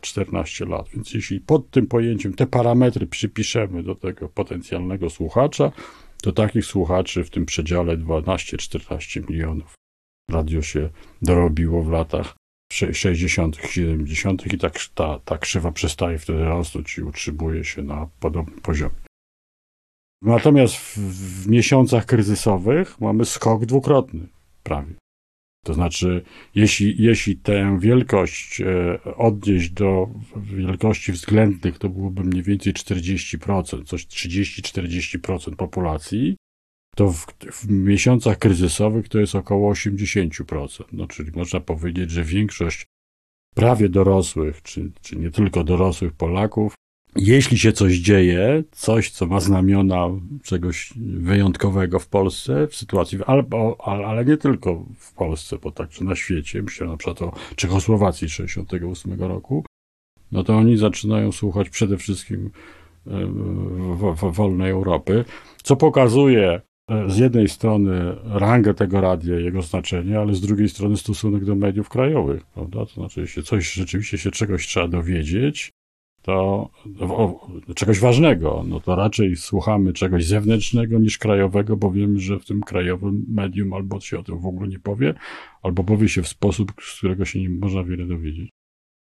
14 0.00 0.64
lat. 0.64 0.88
Więc 0.94 1.14
jeśli 1.14 1.40
pod 1.40 1.70
tym 1.70 1.86
pojęciem 1.86 2.34
te 2.34 2.46
parametry 2.46 3.06
przypiszemy 3.06 3.82
do 3.82 3.94
tego 3.94 4.28
potencjalnego 4.28 5.10
słuchacza, 5.10 5.72
to 6.22 6.32
takich 6.32 6.64
słuchaczy 6.64 7.24
w 7.24 7.30
tym 7.30 7.46
przedziale 7.46 7.96
12-14 7.96 9.30
milionów 9.30 9.74
radio 10.30 10.62
się 10.62 10.90
dorobiło 11.22 11.82
w 11.82 11.90
latach 11.90 12.39
60., 12.72 13.56
70. 13.70 14.52
i 14.52 14.58
tak 14.58 14.74
ta, 14.94 15.18
ta 15.24 15.38
krzywa 15.38 15.72
przestaje 15.72 16.18
wtedy 16.18 16.44
rosnąć 16.44 16.98
i 16.98 17.02
utrzymuje 17.02 17.64
się 17.64 17.82
na 17.82 18.08
podobnym 18.20 18.60
poziomie. 18.60 18.94
Natomiast 20.22 20.76
w, 20.76 20.98
w 20.98 21.48
miesiącach 21.48 22.06
kryzysowych 22.06 23.00
mamy 23.00 23.24
skok 23.24 23.66
dwukrotny 23.66 24.26
prawie. 24.62 24.94
To 25.64 25.74
znaczy, 25.74 26.22
jeśli, 26.54 27.02
jeśli 27.02 27.36
tę 27.36 27.78
wielkość 27.80 28.60
e, 28.60 28.98
odnieść 29.16 29.70
do 29.70 30.08
wielkości 30.36 31.12
względnych, 31.12 31.78
to 31.78 31.88
byłoby 31.88 32.24
mniej 32.24 32.42
więcej 32.42 32.72
40%, 32.72 33.84
coś 33.84 34.06
30-40% 34.06 35.56
populacji, 35.56 36.36
to 36.96 37.12
w, 37.12 37.26
w, 37.52 37.70
miesiącach 37.70 38.38
kryzysowych 38.38 39.08
to 39.08 39.18
jest 39.18 39.34
około 39.34 39.72
80%. 39.72 40.84
No, 40.92 41.06
czyli 41.06 41.30
można 41.32 41.60
powiedzieć, 41.60 42.10
że 42.10 42.24
większość 42.24 42.86
prawie 43.54 43.88
dorosłych, 43.88 44.62
czy, 44.62 44.90
czy 45.02 45.16
nie 45.16 45.30
tylko 45.30 45.64
dorosłych 45.64 46.12
Polaków, 46.12 46.74
jeśli 47.16 47.58
się 47.58 47.72
coś 47.72 47.94
dzieje, 47.94 48.62
coś, 48.70 49.10
co 49.10 49.26
ma 49.26 49.40
znamiona 49.40 50.08
czegoś 50.42 50.92
wyjątkowego 50.96 51.98
w 51.98 52.08
Polsce, 52.08 52.66
w 52.66 52.76
sytuacji, 52.76 53.18
albo, 53.26 53.76
ale 53.84 54.24
nie 54.24 54.36
tylko 54.36 54.84
w 54.98 55.14
Polsce, 55.14 55.58
bo 55.58 55.72
także 55.72 56.04
na 56.04 56.16
świecie, 56.16 56.62
myślę 56.62 56.86
na 56.86 56.96
przykład 56.96 57.22
o 57.22 57.32
Czechosłowacji 57.56 58.28
68 58.28 59.20
roku, 59.20 59.64
no 60.32 60.44
to 60.44 60.56
oni 60.56 60.76
zaczynają 60.76 61.32
słuchać 61.32 61.70
przede 61.70 61.96
wszystkim 61.96 62.50
wolnej 64.22 64.70
Europy, 64.70 65.24
co 65.62 65.76
pokazuje 65.76 66.60
z 67.06 67.18
jednej 67.18 67.48
strony 67.48 68.16
rangę 68.24 68.74
tego 68.74 69.00
radia, 69.00 69.38
jego 69.38 69.62
znaczenie, 69.62 70.18
ale 70.18 70.34
z 70.34 70.40
drugiej 70.40 70.68
strony 70.68 70.96
stosunek 70.96 71.44
do 71.44 71.54
mediów 71.54 71.88
krajowych, 71.88 72.46
prawda? 72.46 72.86
To 72.86 72.94
znaczy, 72.94 73.20
jeśli 73.20 73.42
coś 73.42 73.72
rzeczywiście 73.72 74.18
się 74.18 74.30
czegoś 74.30 74.66
trzeba 74.66 74.88
dowiedzieć, 74.88 75.70
to 76.22 76.68
o, 77.00 77.48
czegoś 77.74 78.00
ważnego, 78.00 78.64
no 78.68 78.80
to 78.80 78.96
raczej 78.96 79.36
słuchamy 79.36 79.92
czegoś 79.92 80.26
zewnętrznego 80.26 80.98
niż 80.98 81.18
krajowego, 81.18 81.76
bo 81.76 81.90
wiemy, 81.90 82.20
że 82.20 82.38
w 82.38 82.44
tym 82.44 82.60
krajowym 82.60 83.26
medium 83.28 83.72
albo 83.72 84.00
się 84.00 84.18
o 84.18 84.22
tym 84.22 84.38
w 84.38 84.46
ogóle 84.46 84.68
nie 84.68 84.78
powie, 84.78 85.14
albo 85.62 85.84
powie 85.84 86.08
się 86.08 86.22
w 86.22 86.28
sposób, 86.28 86.72
z 86.82 86.98
którego 86.98 87.24
się 87.24 87.40
nie 87.40 87.50
można 87.50 87.84
wiele 87.84 88.06
dowiedzieć. 88.06 88.50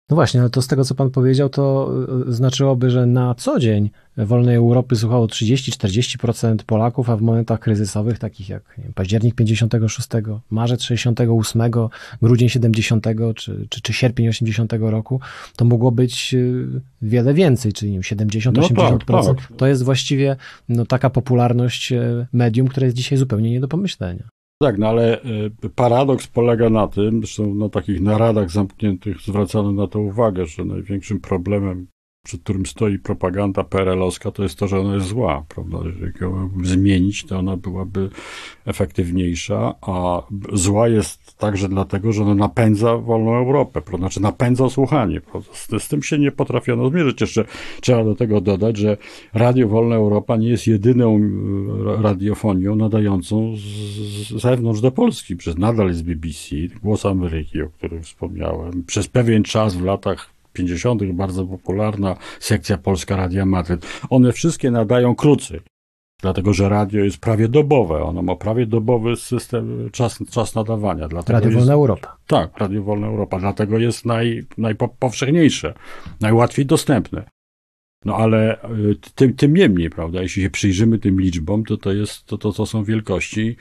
No 0.09 0.15
właśnie, 0.15 0.39
ale 0.39 0.49
to 0.49 0.61
z 0.61 0.67
tego, 0.67 0.85
co 0.85 0.95
pan 0.95 1.09
powiedział, 1.09 1.49
to 1.49 1.91
y, 2.27 2.33
znaczyłoby, 2.33 2.89
że 2.89 3.05
na 3.05 3.35
co 3.35 3.59
dzień 3.59 3.89
wolnej 4.17 4.55
Europy 4.55 4.95
słuchało 4.95 5.25
30-40% 5.25 6.55
Polaków, 6.65 7.09
a 7.09 7.17
w 7.17 7.21
momentach 7.21 7.59
kryzysowych, 7.59 8.19
takich 8.19 8.49
jak 8.49 8.63
wiem, 8.77 8.93
październik 8.95 9.35
56, 9.35 10.07
marzec 10.49 10.81
68, 10.81 11.61
grudzień 12.21 12.49
70 12.49 13.05
czy, 13.35 13.67
czy, 13.69 13.81
czy 13.81 13.93
sierpień 13.93 14.27
80 14.27 14.73
roku, 14.79 15.19
to 15.55 15.65
mogło 15.65 15.91
być 15.91 16.33
y, 16.33 16.67
wiele 17.01 17.33
więcej, 17.33 17.73
czyli 17.73 17.99
70-80%. 17.99 18.51
No 18.53 19.23
tak, 19.23 19.37
tak. 19.37 19.57
To 19.57 19.67
jest 19.67 19.83
właściwie 19.83 20.35
no, 20.69 20.85
taka 20.85 21.09
popularność 21.09 21.91
y, 21.91 22.27
medium, 22.33 22.67
które 22.67 22.87
jest 22.87 22.97
dzisiaj 22.97 23.17
zupełnie 23.17 23.51
nie 23.51 23.59
do 23.59 23.67
pomyślenia. 23.67 24.23
Tak, 24.59 24.77
no 24.77 24.87
ale 24.87 25.21
y, 25.63 25.69
paradoks 25.75 26.27
polega 26.27 26.69
na 26.69 26.87
tym, 26.87 27.19
zresztą 27.19 27.55
na 27.55 27.69
takich 27.69 28.01
naradach 28.01 28.51
zamkniętych 28.51 29.21
zwracano 29.21 29.71
na 29.71 29.87
to 29.87 29.99
uwagę, 29.99 30.45
że 30.45 30.65
największym 30.65 31.19
problemem 31.19 31.87
przed 32.27 32.41
którym 32.41 32.65
stoi 32.65 32.99
propaganda 32.99 33.63
PRL-owska, 33.63 34.31
to 34.31 34.43
jest 34.43 34.59
to, 34.59 34.67
że 34.67 34.79
ona 34.79 34.95
jest 34.95 35.07
zła, 35.07 35.45
prawda? 35.49 35.77
Ją 36.21 36.49
zmienić, 36.63 37.25
to 37.25 37.39
ona 37.39 37.57
byłaby 37.57 38.09
efektywniejsza, 38.65 39.75
a 39.81 40.21
zła 40.53 40.87
jest 40.87 41.37
także 41.37 41.69
dlatego, 41.69 42.13
że 42.13 42.23
ona 42.23 42.35
napędza 42.35 42.97
wolną 42.97 43.35
Europę, 43.35 43.81
prawda? 43.81 43.97
Znaczy 43.97 44.21
napędza 44.21 44.69
słuchanie? 44.69 45.21
Z, 45.53 45.83
z 45.83 45.87
tym 45.87 46.03
się 46.03 46.19
nie 46.19 46.31
potrafiono 46.31 46.89
zmierzyć. 46.89 47.21
Jeszcze 47.21 47.45
trzeba 47.81 48.03
do 48.03 48.15
tego 48.15 48.41
dodać, 48.41 48.77
że 48.77 48.97
Radio 49.33 49.67
Wolna 49.67 49.95
Europa 49.95 50.37
nie 50.37 50.49
jest 50.49 50.67
jedyną 50.67 51.19
e, 51.19 52.01
radiofonią 52.01 52.75
nadającą 52.75 53.55
z, 53.55 53.59
z 53.59 54.41
zewnątrz 54.41 54.81
do 54.81 54.91
Polski. 54.91 55.35
Przez 55.35 55.57
nadal 55.57 55.87
jest 55.87 56.03
BBC, 56.03 56.55
Głos 56.83 57.05
Ameryki, 57.05 57.61
o 57.61 57.69
którym 57.69 58.03
wspomniałem. 58.03 58.83
Przez 58.83 59.07
pewien 59.07 59.43
czas 59.43 59.75
w 59.75 59.83
latach 59.83 60.36
50. 60.57 61.03
bardzo 61.13 61.45
popularna 61.45 62.15
sekcja 62.39 62.77
Polska 62.77 63.15
Radia 63.15 63.45
Madryt. 63.45 63.85
One 64.09 64.31
wszystkie 64.31 64.71
nadają 64.71 65.15
krócej. 65.15 65.59
Dlatego, 66.21 66.53
że 66.53 66.69
radio 66.69 67.03
jest 67.03 67.17
prawie 67.17 67.47
dobowe. 67.47 68.03
Ono 68.03 68.21
ma 68.21 68.35
prawie 68.35 68.65
dobowy 68.65 69.15
system, 69.15 69.89
czas, 69.91 70.19
czas 70.31 70.55
nadawania. 70.55 71.07
Dlatego 71.07 71.33
Radio 71.33 71.49
jest, 71.49 71.59
Wolna 71.59 71.73
Europa. 71.73 72.17
Tak, 72.27 72.57
Radio 72.57 72.83
Wolna 72.83 73.07
Europa. 73.07 73.39
Dlatego 73.39 73.77
jest 73.77 74.05
naj, 74.05 74.45
najpowszechniejsze, 74.57 75.73
najłatwiej 76.21 76.65
dostępne. 76.65 77.36
No 78.05 78.15
ale 78.15 78.63
y, 78.63 78.95
tym, 79.15 79.33
tym 79.33 79.53
niemniej, 79.53 79.89
prawda, 79.89 80.21
jeśli 80.21 80.43
się 80.43 80.49
przyjrzymy 80.49 80.99
tym 80.99 81.21
liczbom, 81.21 81.63
to 81.63 81.77
to, 81.77 81.93
jest, 81.93 82.25
to, 82.25 82.37
to, 82.37 82.51
to 82.51 82.65
są 82.65 82.83
wielkości 82.83 83.55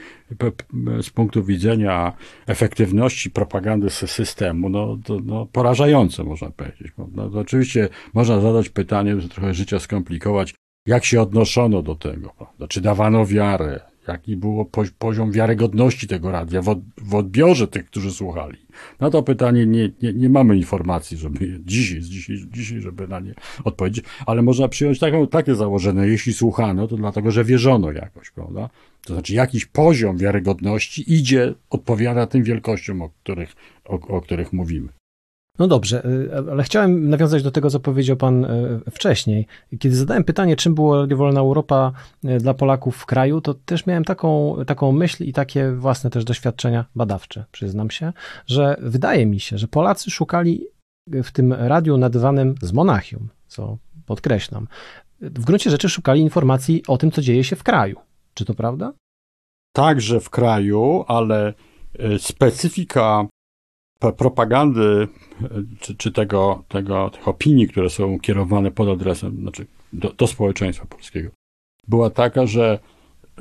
z 1.02 1.10
punktu 1.10 1.44
widzenia 1.44 2.12
efektywności 2.46 3.30
propagandy 3.30 3.90
systemu, 3.90 4.68
no, 4.68 4.98
to, 5.04 5.20
no 5.24 5.46
porażające, 5.46 6.24
można 6.24 6.50
powiedzieć. 6.50 6.92
No, 7.14 7.30
oczywiście 7.40 7.88
można 8.14 8.40
zadać 8.40 8.68
pytanie, 8.68 9.16
trochę 9.16 9.54
życia 9.54 9.78
skomplikować, 9.78 10.54
jak 10.86 11.04
się 11.04 11.20
odnoszono 11.20 11.82
do 11.82 11.94
tego, 11.94 12.30
prawda? 12.38 12.68
czy 12.68 12.80
dawano 12.80 13.26
wiarę, 13.26 13.80
jaki 14.08 14.36
był 14.36 14.70
poziom 14.98 15.32
wiarygodności 15.32 16.06
tego 16.06 16.30
radia 16.30 16.62
w, 16.62 16.80
w 16.98 17.14
odbiorze 17.14 17.68
tych, 17.68 17.86
którzy 17.86 18.10
słuchali. 18.10 18.58
Na 19.00 19.10
to 19.10 19.22
pytanie 19.22 19.66
nie, 19.66 19.90
nie, 20.02 20.12
nie 20.12 20.28
mamy 20.28 20.56
informacji, 20.56 21.16
żeby 21.16 21.60
dzisiaj, 21.64 22.00
dzisiaj, 22.00 22.36
dzisiaj, 22.48 22.80
żeby 22.80 23.08
na 23.08 23.20
nie 23.20 23.34
odpowiedzieć, 23.64 24.04
ale 24.26 24.42
można 24.42 24.68
przyjąć 24.68 24.98
taką, 24.98 25.26
takie 25.26 25.54
założenie, 25.54 26.06
jeśli 26.06 26.32
słuchano, 26.32 26.88
to 26.88 26.96
dlatego, 26.96 27.30
że 27.30 27.44
wierzono 27.44 27.92
jakoś, 27.92 28.30
prawda? 28.30 28.70
To 29.06 29.12
znaczy 29.12 29.34
jakiś 29.34 29.66
poziom 29.66 30.18
wiarygodności 30.18 31.14
idzie, 31.14 31.54
odpowiada 31.70 32.26
tym 32.26 32.42
wielkościom, 32.42 33.02
o 33.02 33.08
których, 33.08 33.52
o, 33.84 33.94
o 33.94 34.20
których 34.20 34.52
mówimy. 34.52 34.88
No 35.58 35.68
dobrze, 35.68 36.04
y, 36.04 36.50
ale 36.50 36.62
chciałem 36.62 37.10
nawiązać 37.10 37.42
do 37.42 37.50
tego, 37.50 37.70
co 37.70 37.80
powiedział 37.80 38.16
Pan 38.16 38.44
y, 38.44 38.80
wcześniej. 38.90 39.46
Kiedy 39.78 39.96
zadałem 39.96 40.24
pytanie, 40.24 40.56
czym 40.56 40.74
było 40.74 41.00
Radio 41.00 41.16
Wolna 41.16 41.40
Europa 41.40 41.92
y, 42.24 42.38
dla 42.38 42.54
Polaków 42.54 42.96
w 42.96 43.06
kraju, 43.06 43.40
to 43.40 43.54
też 43.54 43.86
miałem 43.86 44.04
taką, 44.04 44.56
taką 44.66 44.92
myśl 44.92 45.24
i 45.24 45.32
takie 45.32 45.72
własne 45.72 46.10
też 46.10 46.24
doświadczenia 46.24 46.84
badawcze, 46.94 47.44
przyznam 47.52 47.90
się, 47.90 48.12
że 48.46 48.76
wydaje 48.80 49.26
mi 49.26 49.40
się, 49.40 49.58
że 49.58 49.68
Polacy 49.68 50.10
szukali 50.10 50.66
w 51.06 51.32
tym 51.32 51.52
radiu 51.52 51.96
nadawanym 51.96 52.54
z 52.62 52.72
Monachium, 52.72 53.28
co 53.46 53.78
podkreślam, 54.06 54.68
w 55.20 55.44
gruncie 55.44 55.70
rzeczy 55.70 55.88
szukali 55.88 56.20
informacji 56.20 56.82
o 56.88 56.98
tym, 56.98 57.10
co 57.10 57.22
dzieje 57.22 57.44
się 57.44 57.56
w 57.56 57.62
kraju. 57.62 58.00
Czy 58.34 58.44
to 58.44 58.54
prawda? 58.54 58.92
Także 59.72 60.20
w 60.20 60.30
kraju, 60.30 61.04
ale 61.08 61.54
specyfika 62.18 63.26
propagandy, 63.98 65.08
czy, 65.80 65.94
czy 65.96 66.12
tego, 66.12 66.64
tego, 66.68 67.10
tych 67.10 67.28
opinii, 67.28 67.68
które 67.68 67.90
są 67.90 68.18
kierowane 68.18 68.70
pod 68.70 68.88
adresem, 68.88 69.40
znaczy 69.40 69.66
do, 69.92 70.12
do 70.12 70.26
społeczeństwa 70.26 70.86
polskiego, 70.86 71.30
była 71.88 72.10
taka, 72.10 72.46
że 72.46 72.78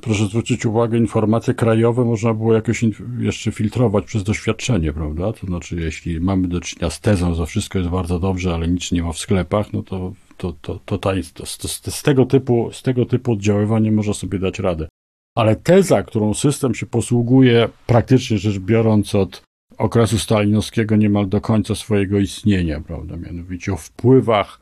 proszę 0.01 0.25
zwrócić 0.25 0.65
uwagę, 0.65 0.97
informacje 0.97 1.53
krajowe 1.53 2.05
można 2.05 2.33
było 2.33 2.53
jakoś 2.53 2.85
jeszcze 3.19 3.51
filtrować 3.51 4.05
przez 4.05 4.23
doświadczenie, 4.23 4.93
prawda? 4.93 5.33
To 5.33 5.47
znaczy, 5.47 5.75
jeśli 5.75 6.19
mamy 6.19 6.47
do 6.47 6.61
czynienia 6.61 6.89
z 6.89 6.99
tezą, 6.99 7.33
że 7.33 7.45
wszystko 7.45 7.79
jest 7.79 7.91
bardzo 7.91 8.19
dobrze, 8.19 8.53
ale 8.53 8.67
nic 8.67 8.91
nie 8.91 9.03
ma 9.03 9.11
w 9.11 9.17
sklepach, 9.17 9.73
no 9.73 9.83
to, 9.83 10.13
to, 10.37 10.53
to, 10.61 10.79
to, 10.85 10.97
to, 10.97 11.11
to 11.33 11.45
z, 11.45 11.57
z, 11.95 12.03
tego 12.03 12.25
typu, 12.25 12.69
z 12.71 12.81
tego 12.81 13.05
typu 13.05 13.31
oddziaływanie 13.31 13.91
można 13.91 14.13
sobie 14.13 14.39
dać 14.39 14.59
radę. 14.59 14.87
Ale 15.35 15.55
teza, 15.55 16.03
którą 16.03 16.33
system 16.33 16.75
się 16.75 16.85
posługuje, 16.85 17.69
praktycznie 17.87 18.37
rzecz 18.37 18.59
biorąc, 18.59 19.15
od 19.15 19.41
okresu 19.77 20.19
stalinowskiego 20.19 20.95
niemal 20.95 21.29
do 21.29 21.41
końca 21.41 21.75
swojego 21.75 22.19
istnienia, 22.19 22.81
prawda? 22.81 23.17
Mianowicie 23.17 23.73
o 23.73 23.77
wpływach 23.77 24.59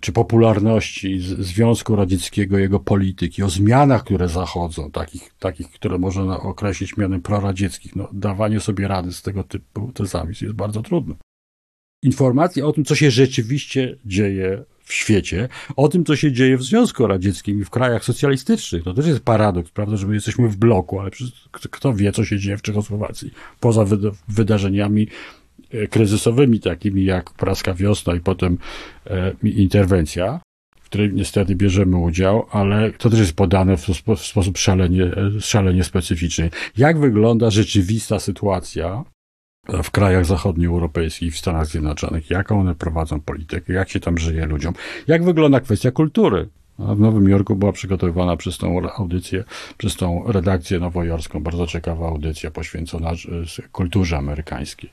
czy 0.00 0.12
popularności 0.12 1.20
Związku 1.20 1.96
Radzieckiego, 1.96 2.58
jego 2.58 2.80
polityki, 2.80 3.42
o 3.42 3.50
zmianach, 3.50 4.04
które 4.04 4.28
zachodzą, 4.28 4.90
takich, 4.90 5.34
takich 5.38 5.70
które 5.70 5.98
można 5.98 6.40
określić 6.40 6.96
mianem 6.96 7.22
proradzieckich. 7.22 7.96
No, 7.96 8.08
dawanie 8.12 8.60
sobie 8.60 8.88
rady 8.88 9.12
z 9.12 9.22
tego 9.22 9.44
typu 9.44 9.92
tezami 9.92 10.34
jest 10.40 10.54
bardzo 10.54 10.82
trudne. 10.82 11.14
Informacje 12.02 12.66
o 12.66 12.72
tym, 12.72 12.84
co 12.84 12.94
się 12.94 13.10
rzeczywiście 13.10 13.96
dzieje 14.04 14.64
w 14.86 14.92
świecie, 14.92 15.48
o 15.76 15.88
tym, 15.88 16.04
co 16.04 16.16
się 16.16 16.32
dzieje 16.32 16.56
w 16.56 16.62
Związku 16.62 17.06
Radzieckim 17.06 17.60
i 17.60 17.64
w 17.64 17.70
krajach 17.70 18.04
socjalistycznych. 18.04 18.84
To 18.84 18.94
też 18.94 19.06
jest 19.06 19.20
paradoks, 19.20 19.70
prawda, 19.70 19.96
że 19.96 20.06
my 20.06 20.14
jesteśmy 20.14 20.48
w 20.48 20.56
bloku, 20.56 21.00
ale 21.00 21.10
kto 21.50 21.94
wie, 21.94 22.12
co 22.12 22.24
się 22.24 22.38
dzieje 22.38 22.56
w 22.56 22.62
Czechosłowacji, 22.62 23.30
poza 23.60 23.84
wydarzeniami 24.28 25.08
e, 25.70 25.86
kryzysowymi, 25.86 26.60
takimi 26.60 27.04
jak 27.04 27.30
praska 27.30 27.74
wiosna 27.74 28.14
i 28.14 28.20
potem 28.20 28.58
e, 29.06 29.32
interwencja, 29.42 30.40
w 30.80 30.84
której 30.84 31.12
niestety 31.12 31.54
bierzemy 31.54 31.96
udział, 31.96 32.46
ale 32.50 32.92
to 32.92 33.10
też 33.10 33.18
jest 33.18 33.36
podane 33.36 33.76
w, 33.76 33.80
spo, 33.80 34.16
w 34.16 34.26
sposób 34.26 34.58
szalenie, 34.58 35.04
e, 35.04 35.40
szalenie 35.40 35.84
specyficzny. 35.84 36.50
Jak 36.76 36.98
wygląda 36.98 37.50
rzeczywista 37.50 38.20
sytuacja 38.20 39.04
w 39.68 39.90
krajach 39.90 40.26
zachodnioeuropejskich, 40.26 41.34
w 41.34 41.38
Stanach 41.38 41.66
Zjednoczonych, 41.66 42.30
jaką 42.30 42.60
one 42.60 42.74
prowadzą 42.74 43.20
politykę, 43.20 43.72
jak 43.72 43.88
się 43.88 44.00
tam 44.00 44.18
żyje 44.18 44.46
ludziom, 44.46 44.74
jak 45.06 45.24
wygląda 45.24 45.60
kwestia 45.60 45.90
kultury. 45.90 46.48
w 46.78 47.00
Nowym 47.00 47.28
Jorku 47.28 47.56
była 47.56 47.72
przygotowywana 47.72 48.36
przez 48.36 48.58
tą 48.58 48.90
audycję, 48.90 49.44
przez 49.78 49.96
tą 49.96 50.24
redakcję 50.26 50.78
nowojorską, 50.78 51.42
bardzo 51.42 51.66
ciekawa 51.66 52.08
audycja 52.08 52.50
poświęcona 52.50 53.12
kulturze 53.72 54.16
amerykańskiej. 54.16 54.90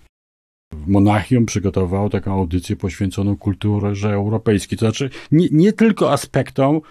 Monachium 0.88 1.46
przygotowało 1.46 2.10
taką 2.10 2.34
audycję 2.34 2.76
poświęconą 2.76 3.38
kulturze 3.38 4.14
europejskiej, 4.14 4.78
to 4.78 4.86
znaczy 4.86 5.10
nie, 5.32 5.48
nie 5.52 5.74
tylko 5.74 6.12
aspektom 6.12 6.82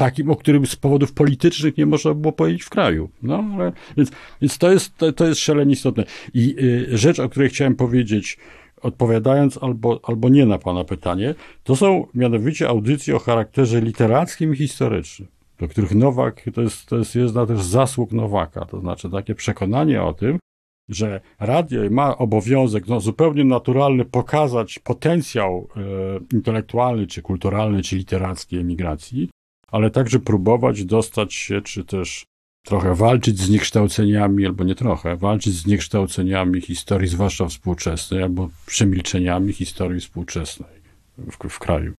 takim, 0.00 0.30
o 0.30 0.36
którym 0.36 0.66
z 0.66 0.76
powodów 0.76 1.12
politycznych 1.12 1.76
nie 1.76 1.86
można 1.86 2.14
było 2.14 2.32
powiedzieć 2.32 2.62
w 2.62 2.70
kraju. 2.70 3.10
No, 3.22 3.44
ale, 3.54 3.72
więc, 3.96 4.10
więc 4.42 4.58
to, 4.58 4.72
jest, 4.72 4.96
to, 4.96 5.12
to 5.12 5.26
jest 5.26 5.40
szalenie 5.40 5.72
istotne. 5.72 6.04
I 6.34 6.56
y, 6.92 6.98
rzecz, 6.98 7.18
o 7.18 7.28
której 7.28 7.48
chciałem 7.48 7.74
powiedzieć, 7.74 8.38
odpowiadając 8.82 9.58
albo, 9.62 10.00
albo 10.02 10.28
nie 10.28 10.46
na 10.46 10.58
Pana 10.58 10.84
pytanie, 10.84 11.34
to 11.64 11.76
są 11.76 12.06
mianowicie 12.14 12.68
audycje 12.68 13.16
o 13.16 13.18
charakterze 13.18 13.80
literackim 13.80 14.54
i 14.54 14.56
historycznym, 14.56 15.28
do 15.58 15.68
których 15.68 15.94
Nowak, 15.94 16.42
to 16.54 16.62
jest, 16.62 16.86
to 16.86 16.96
jest 16.96 17.14
jedna 17.14 17.46
też 17.46 17.62
zasług 17.62 18.12
Nowaka, 18.12 18.64
to 18.64 18.80
znaczy 18.80 19.10
takie 19.10 19.34
przekonanie 19.34 20.02
o 20.02 20.14
tym, 20.14 20.38
że 20.88 21.20
radio 21.40 21.80
ma 21.90 22.18
obowiązek 22.18 22.88
no, 22.88 23.00
zupełnie 23.00 23.44
naturalny 23.44 24.04
pokazać 24.04 24.78
potencjał 24.78 25.68
e, 25.76 25.80
intelektualny, 26.36 27.06
czy 27.06 27.22
kulturalny, 27.22 27.82
czy 27.82 27.96
literacki 27.96 28.56
emigracji, 28.56 29.30
ale 29.70 29.90
także 29.90 30.18
próbować 30.18 30.84
dostać 30.84 31.34
się, 31.34 31.60
czy 31.62 31.84
też 31.84 32.24
trochę 32.64 32.94
walczyć 32.94 33.38
z 33.38 33.42
zniekształceniami, 33.42 34.46
albo 34.46 34.64
nie 34.64 34.74
trochę, 34.74 35.16
walczyć 35.16 35.54
z 35.54 35.62
zniekształceniami 35.62 36.60
historii, 36.60 37.08
zwłaszcza 37.08 37.46
współczesnej, 37.46 38.22
albo 38.22 38.48
przemilczeniami 38.66 39.52
historii 39.52 40.00
współczesnej 40.00 40.80
w, 41.18 41.48
w 41.48 41.58
kraju. 41.58 41.92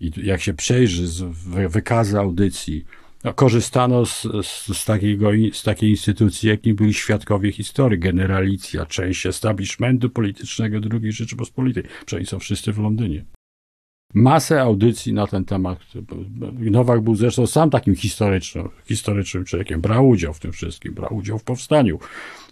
I 0.00 0.12
jak 0.16 0.40
się 0.40 0.54
przejrzy 0.54 1.08
z 1.08 1.22
wykazy 1.68 2.18
audycji, 2.18 2.84
no, 3.24 3.34
korzystano 3.34 4.06
z, 4.06 4.22
z, 4.22 4.78
z, 4.78 4.84
takiego, 4.84 5.30
z 5.52 5.62
takiej 5.62 5.90
instytucji, 5.90 6.48
jakim 6.48 6.76
byli 6.76 6.94
świadkowie 6.94 7.52
historii, 7.52 7.98
generalicja, 7.98 8.86
część 8.86 9.26
establishmentu 9.26 10.10
politycznego 10.10 10.78
II 10.92 11.12
Rzeczypospolitej. 11.12 11.84
Przecież 12.06 12.28
są 12.28 12.38
wszyscy 12.38 12.72
w 12.72 12.78
Londynie 12.78 13.24
masę 14.14 14.62
audycji 14.62 15.12
na 15.12 15.26
ten 15.26 15.44
temat. 15.44 15.78
Nowak 16.58 17.00
był 17.00 17.14
zresztą 17.14 17.46
sam 17.46 17.70
takim 17.70 17.96
historycznym, 17.96 18.68
historycznym 18.84 19.44
człowiekiem. 19.44 19.80
Brał 19.80 20.08
udział 20.08 20.34
w 20.34 20.40
tym 20.40 20.52
wszystkim, 20.52 20.94
brał 20.94 21.14
udział 21.14 21.38
w 21.38 21.44
powstaniu. 21.44 21.98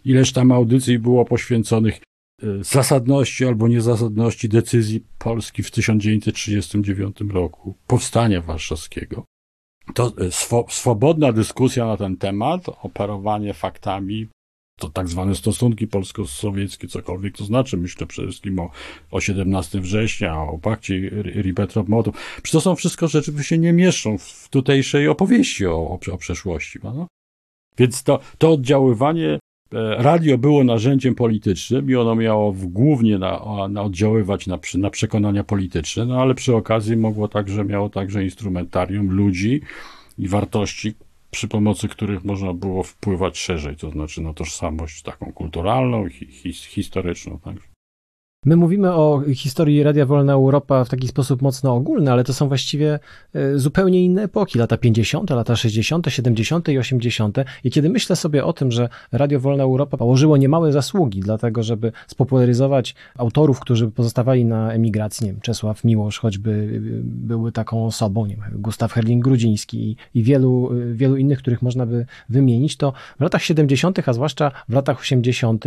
Ileż 0.04 0.32
tam 0.32 0.52
audycji 0.52 0.98
było 0.98 1.24
poświęconych 1.24 2.00
e, 2.42 2.46
zasadności 2.64 3.46
albo 3.46 3.68
niezasadności 3.68 4.48
decyzji 4.48 5.04
Polski 5.18 5.62
w 5.62 5.70
1939 5.70 7.16
roku, 7.32 7.74
powstania 7.86 8.40
warszawskiego. 8.40 9.24
To 9.94 10.12
e, 10.18 10.30
swo, 10.30 10.66
swobodna 10.68 11.32
dyskusja 11.32 11.86
na 11.86 11.96
ten 11.96 12.16
temat, 12.16 12.66
operowanie 12.82 13.54
faktami, 13.54 14.28
to 14.80 14.88
tak 14.88 15.08
zwane 15.08 15.34
stosunki 15.34 15.86
polsko-sowieckie, 15.86 16.88
cokolwiek 16.88 17.36
to 17.36 17.44
znaczy. 17.44 17.76
Myślę 17.76 18.06
przede 18.06 18.28
wszystkim 18.28 18.58
o, 18.58 18.70
o 19.10 19.20
17 19.20 19.80
września, 19.80 20.42
o 20.42 20.58
pakcie 20.58 20.94
Ribbentrop-Molotov. 21.22 22.12
Przecież 22.12 22.50
to 22.52 22.60
są 22.60 22.76
wszystko 22.76 23.08
rzeczy, 23.08 23.30
które 23.30 23.44
się 23.44 23.58
nie 23.58 23.72
mieszczą 23.72 24.18
w 24.18 24.48
tutejszej 24.48 25.08
opowieści 25.08 25.66
o, 25.66 25.72
o, 25.72 25.98
o 26.12 26.18
przeszłości. 26.18 26.78
No? 26.84 27.06
Więc 27.78 28.02
to, 28.02 28.20
to 28.38 28.52
oddziaływanie 28.52 29.28
e, 29.28 29.38
radio 30.02 30.38
było 30.38 30.64
narzędziem 30.64 31.14
politycznym 31.14 31.90
i 31.90 31.94
ono 31.94 32.14
miało 32.14 32.54
głównie 32.56 33.18
na, 33.18 33.68
na 33.68 33.82
oddziaływać 33.82 34.46
na, 34.46 34.58
na 34.74 34.90
przekonania 34.90 35.44
polityczne, 35.44 36.06
no 36.06 36.20
ale 36.20 36.34
przy 36.34 36.56
okazji 36.56 36.96
mogło 36.96 37.28
także, 37.28 37.64
miało 37.64 37.88
także 37.88 38.24
instrumentarium 38.24 39.10
ludzi 39.10 39.60
i 40.18 40.28
wartości, 40.28 40.94
przy 41.30 41.48
pomocy 41.48 41.88
których 41.88 42.24
można 42.24 42.52
było 42.52 42.82
wpływać 42.82 43.38
szerzej, 43.38 43.76
to 43.76 43.90
znaczy 43.90 44.20
na 44.20 44.34
tożsamość 44.34 45.02
taką 45.02 45.32
kulturalną, 45.32 46.08
hi, 46.08 46.52
historyczną. 46.52 47.38
Także. 47.38 47.75
My 48.46 48.56
mówimy 48.56 48.92
o 48.92 49.22
historii 49.34 49.82
Radia 49.82 50.06
Wolna 50.06 50.32
Europa 50.32 50.84
w 50.84 50.88
taki 50.88 51.08
sposób 51.08 51.42
mocno 51.42 51.74
ogólny, 51.74 52.12
ale 52.12 52.24
to 52.24 52.34
są 52.34 52.48
właściwie 52.48 52.98
e, 53.34 53.58
zupełnie 53.58 54.04
inne 54.04 54.22
epoki, 54.22 54.58
lata 54.58 54.76
50., 54.76 55.30
lata 55.30 55.56
60., 55.56 56.06
70. 56.08 56.68
i 56.68 56.78
80. 56.78 57.38
I 57.64 57.70
kiedy 57.70 57.88
myślę 57.88 58.16
sobie 58.16 58.44
o 58.44 58.52
tym, 58.52 58.72
że 58.72 58.88
Radio 59.12 59.40
Wolna 59.40 59.62
Europa 59.62 59.96
położyło 59.96 60.36
niemałe 60.36 60.72
zasługi 60.72 61.20
dlatego, 61.20 61.62
żeby 61.62 61.92
spopularyzować 62.06 62.94
autorów, 63.18 63.60
którzy 63.60 63.90
pozostawali 63.90 64.44
na 64.44 64.72
emigracji, 64.72 65.26
nie 65.26 65.32
wiem, 65.32 65.40
Czesław 65.40 65.84
Miłosz 65.84 66.18
choćby 66.18 66.50
e, 66.50 66.80
były 67.02 67.52
taką 67.52 67.86
osobą, 67.86 68.26
nie 68.26 68.36
wiem, 68.36 68.44
Gustaw 68.52 68.94
Herling-Grudziński 68.94 69.76
i, 69.76 69.96
i 70.14 70.22
wielu, 70.22 70.70
e, 70.72 70.94
wielu 70.94 71.16
innych, 71.16 71.38
których 71.38 71.62
można 71.62 71.86
by 71.86 72.06
wymienić, 72.28 72.76
to 72.76 72.92
w 73.18 73.20
latach 73.20 73.42
70., 73.42 74.08
a 74.08 74.12
zwłaszcza 74.12 74.50
w 74.68 74.72
latach 74.72 75.00
80., 75.00 75.64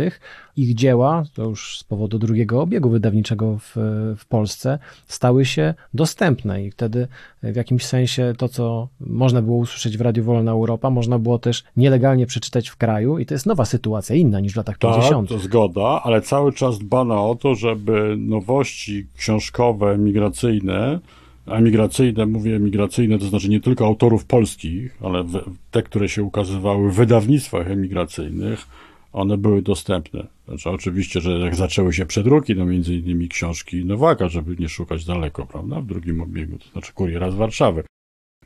ich 0.56 0.74
dzieła, 0.74 1.22
to 1.34 1.42
już 1.42 1.78
z 1.78 1.84
powodu 1.84 2.18
drugiego 2.18 2.69
obiegu 2.70 2.90
wydawniczego 2.90 3.58
w, 3.58 3.76
w 4.18 4.26
Polsce 4.26 4.78
stały 5.06 5.44
się 5.44 5.74
dostępne 5.94 6.64
i 6.64 6.70
wtedy 6.70 7.08
w 7.42 7.56
jakimś 7.56 7.84
sensie 7.84 8.32
to, 8.38 8.48
co 8.48 8.88
można 9.00 9.42
było 9.42 9.56
usłyszeć 9.56 9.98
w 9.98 10.00
Radiu 10.00 10.24
Wolna 10.24 10.50
Europa, 10.50 10.90
można 10.90 11.18
było 11.18 11.38
też 11.38 11.64
nielegalnie 11.76 12.26
przeczytać 12.26 12.68
w 12.68 12.76
kraju 12.76 13.18
i 13.18 13.26
to 13.26 13.34
jest 13.34 13.46
nowa 13.46 13.64
sytuacja, 13.64 14.16
inna 14.16 14.40
niż 14.40 14.52
w 14.52 14.56
latach 14.56 14.78
tak, 14.78 14.94
50. 14.94 15.28
to 15.28 15.38
zgoda, 15.38 16.00
ale 16.04 16.22
cały 16.22 16.52
czas 16.52 16.78
dbano 16.78 17.30
o 17.30 17.34
to, 17.34 17.54
żeby 17.54 18.14
nowości 18.18 19.06
książkowe, 19.16 19.98
migracyjne, 19.98 21.00
a 21.46 21.60
migracyjne, 21.60 22.26
mówię 22.26 22.58
migracyjne, 22.58 23.18
to 23.18 23.24
znaczy 23.24 23.48
nie 23.48 23.60
tylko 23.60 23.86
autorów 23.86 24.24
polskich, 24.24 24.98
ale 25.02 25.24
te, 25.70 25.82
które 25.82 26.08
się 26.08 26.22
ukazywały 26.22 26.90
w 26.90 26.94
wydawnictwach 26.94 27.70
emigracyjnych, 27.70 28.66
one 29.12 29.38
były 29.38 29.62
dostępne. 29.62 30.26
Znaczy, 30.48 30.70
oczywiście, 30.70 31.20
że 31.20 31.30
jak 31.30 31.54
zaczęły 31.54 31.92
się 31.92 32.06
przedruki, 32.06 32.54
no 32.54 32.66
między 32.66 32.94
innymi 32.94 33.28
książki 33.28 33.84
Nowaka, 33.84 34.28
żeby 34.28 34.56
nie 34.56 34.68
szukać 34.68 35.04
daleko, 35.04 35.46
prawda, 35.46 35.80
w 35.80 35.86
drugim 35.86 36.20
obiegu, 36.20 36.58
to 36.58 36.68
znaczy 36.68 36.92
Kuriera 36.92 37.30
z 37.30 37.34
Warszawy. 37.34 37.84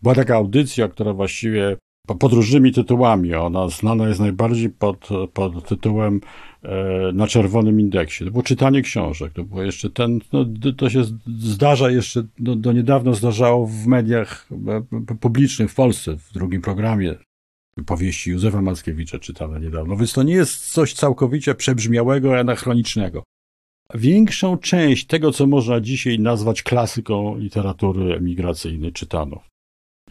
Była 0.03 0.14
taka 0.14 0.37
audycja, 0.37 0.88
która 0.88 1.12
właściwie 1.12 1.77
pod 2.18 2.33
różnymi 2.33 2.72
tytułami, 2.72 3.35
ona 3.35 3.68
znana 3.68 4.09
jest 4.09 4.20
najbardziej 4.20 4.70
pod, 4.70 5.09
pod 5.33 5.68
tytułem 5.68 6.20
e, 6.62 7.12
na 7.12 7.27
czerwonym 7.27 7.81
indeksie. 7.81 8.24
To 8.24 8.31
było 8.31 8.42
czytanie 8.42 8.83
książek, 8.83 9.33
to 9.33 9.44
było 9.44 9.62
jeszcze 9.62 9.90
ten, 9.90 10.20
no, 10.33 10.46
to 10.77 10.90
się 10.90 11.05
zdarza 11.38 11.90
jeszcze, 11.90 12.22
no, 12.38 12.57
do 12.57 12.72
niedawno 12.72 13.14
zdarzało 13.14 13.66
w 13.66 13.87
mediach 13.87 14.48
e, 15.11 15.16
publicznych 15.20 15.70
w 15.70 15.74
Polsce, 15.74 16.16
w 16.16 16.33
drugim 16.33 16.62
programie 16.62 17.14
powieści 17.87 18.30
Józefa 18.30 18.62
Mackiewicza 18.62 19.18
czytane 19.18 19.60
niedawno, 19.60 19.96
więc 19.96 20.12
to 20.12 20.22
nie 20.22 20.34
jest 20.34 20.72
coś 20.72 20.94
całkowicie 20.94 21.54
przebrzmiałego, 21.54 22.38
anachronicznego. 22.38 23.22
Większą 23.94 24.58
część 24.58 25.06
tego, 25.06 25.32
co 25.32 25.46
można 25.46 25.80
dzisiaj 25.80 26.18
nazwać 26.18 26.62
klasyką 26.62 27.38
literatury 27.38 28.14
emigracyjnej, 28.14 28.92
czytano. 28.92 29.40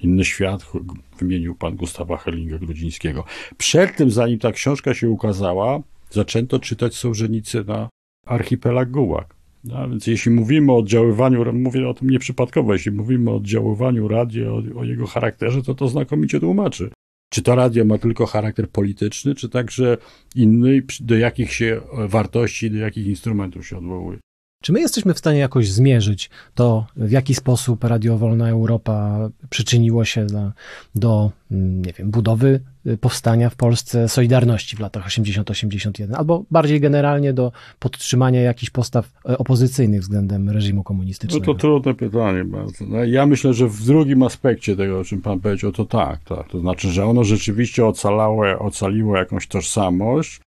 Inny 0.01 0.25
świat 0.25 0.71
wymienił 1.19 1.55
pan 1.55 1.75
Gustawa 1.75 2.17
Hellinga-Grudzińskiego. 2.17 3.23
Przed 3.57 3.95
tym, 3.95 4.11
zanim 4.11 4.39
ta 4.39 4.51
książka 4.51 4.93
się 4.93 5.09
ukazała, 5.09 5.79
zaczęto 6.09 6.59
czytać 6.59 6.95
Sołżenicy 6.95 7.63
na 7.63 7.89
archipelag 8.25 8.91
Gułak. 8.91 9.35
No, 9.63 9.89
więc 9.89 10.07
jeśli 10.07 10.31
mówimy 10.31 10.71
o 10.71 10.77
oddziaływaniu, 10.77 11.53
mówię 11.53 11.89
o 11.89 11.93
tym 11.93 12.09
nieprzypadkowo, 12.09 12.73
jeśli 12.73 12.91
mówimy 12.91 13.31
o 13.31 13.35
oddziaływaniu 13.35 14.07
radia, 14.07 14.51
o, 14.51 14.61
o 14.75 14.83
jego 14.83 15.07
charakterze, 15.07 15.63
to 15.63 15.75
to 15.75 15.87
znakomicie 15.87 16.39
tłumaczy 16.39 16.89
czy 17.33 17.41
to 17.41 17.55
radio 17.55 17.85
ma 17.85 17.97
tylko 17.97 18.25
charakter 18.25 18.69
polityczny, 18.69 19.35
czy 19.35 19.49
także 19.49 19.97
inny, 20.35 20.81
do 20.99 21.17
jakich 21.17 21.53
się 21.53 21.81
wartości, 22.07 22.71
do 22.71 22.77
jakich 22.77 23.07
instrumentów 23.07 23.67
się 23.67 23.77
odwołuje? 23.77 24.19
Czy 24.63 24.73
my 24.73 24.79
jesteśmy 24.79 25.13
w 25.13 25.19
stanie 25.19 25.39
jakoś 25.39 25.71
zmierzyć 25.71 26.29
to, 26.55 26.85
w 26.95 27.11
jaki 27.11 27.35
sposób 27.35 27.83
Radio 27.83 28.17
Wolna 28.17 28.49
Europa 28.49 29.29
przyczyniło 29.49 30.05
się 30.05 30.25
do, 30.25 30.51
do 30.95 31.31
nie 31.51 31.93
wiem, 31.93 32.11
budowy 32.11 32.59
y, 32.87 32.97
powstania 32.97 33.49
w 33.49 33.55
Polsce 33.55 34.09
Solidarności 34.09 34.75
w 34.75 34.79
latach 34.79 35.07
80-81, 35.07 36.13
albo 36.15 36.45
bardziej 36.51 36.79
generalnie 36.79 37.33
do 37.33 37.51
podtrzymania 37.79 38.41
jakichś 38.41 38.69
postaw 38.69 39.11
e, 39.29 39.37
opozycyjnych 39.37 40.01
względem 40.01 40.49
reżimu 40.49 40.83
komunistycznego? 40.83 41.45
No 41.47 41.53
to 41.53 41.59
trudne 41.59 41.93
pytanie 41.93 42.45
bardzo. 42.45 42.85
No, 42.85 43.03
ja 43.03 43.25
myślę, 43.25 43.53
że 43.53 43.67
w 43.67 43.85
drugim 43.85 44.23
aspekcie 44.23 44.75
tego, 44.75 44.99
o 44.99 45.03
czym 45.03 45.21
pan 45.21 45.39
powiedział, 45.39 45.71
to 45.71 45.85
tak, 45.85 46.23
tak. 46.23 46.49
To 46.49 46.59
znaczy, 46.59 46.89
że 46.89 47.05
ono 47.05 47.23
rzeczywiście 47.23 47.85
ocalało, 47.85 48.59
ocaliło 48.59 49.17
jakąś 49.17 49.47
tożsamość, 49.47 50.41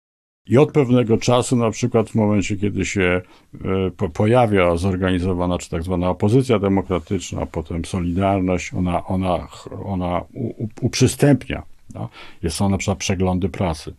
i 0.48 0.58
od 0.58 0.72
pewnego 0.72 1.18
czasu, 1.18 1.56
na 1.56 1.72
przykład 1.72 2.10
w 2.10 2.16
momencie, 2.16 2.58
kiedy 2.58 2.86
się 2.86 3.22
e, 4.02 4.10
pojawia 4.10 4.78
zorganizowana, 4.78 5.58
czy 5.58 5.70
tak 5.70 5.84
zwana 5.84 6.10
opozycja 6.10 6.60
demokratyczna, 6.60 7.42
a 7.42 7.46
potem 7.46 7.86
Solidarność, 7.86 8.74
ona, 8.74 9.06
ona, 9.06 9.48
ona 9.86 10.22
uprzystępnia. 10.82 11.64
No? 11.94 12.10
Jest 12.44 12.56
są 12.56 12.70
na 12.70 12.78
przykład 12.78 12.98
przeglądy 12.98 13.50
prasy. 13.50 13.94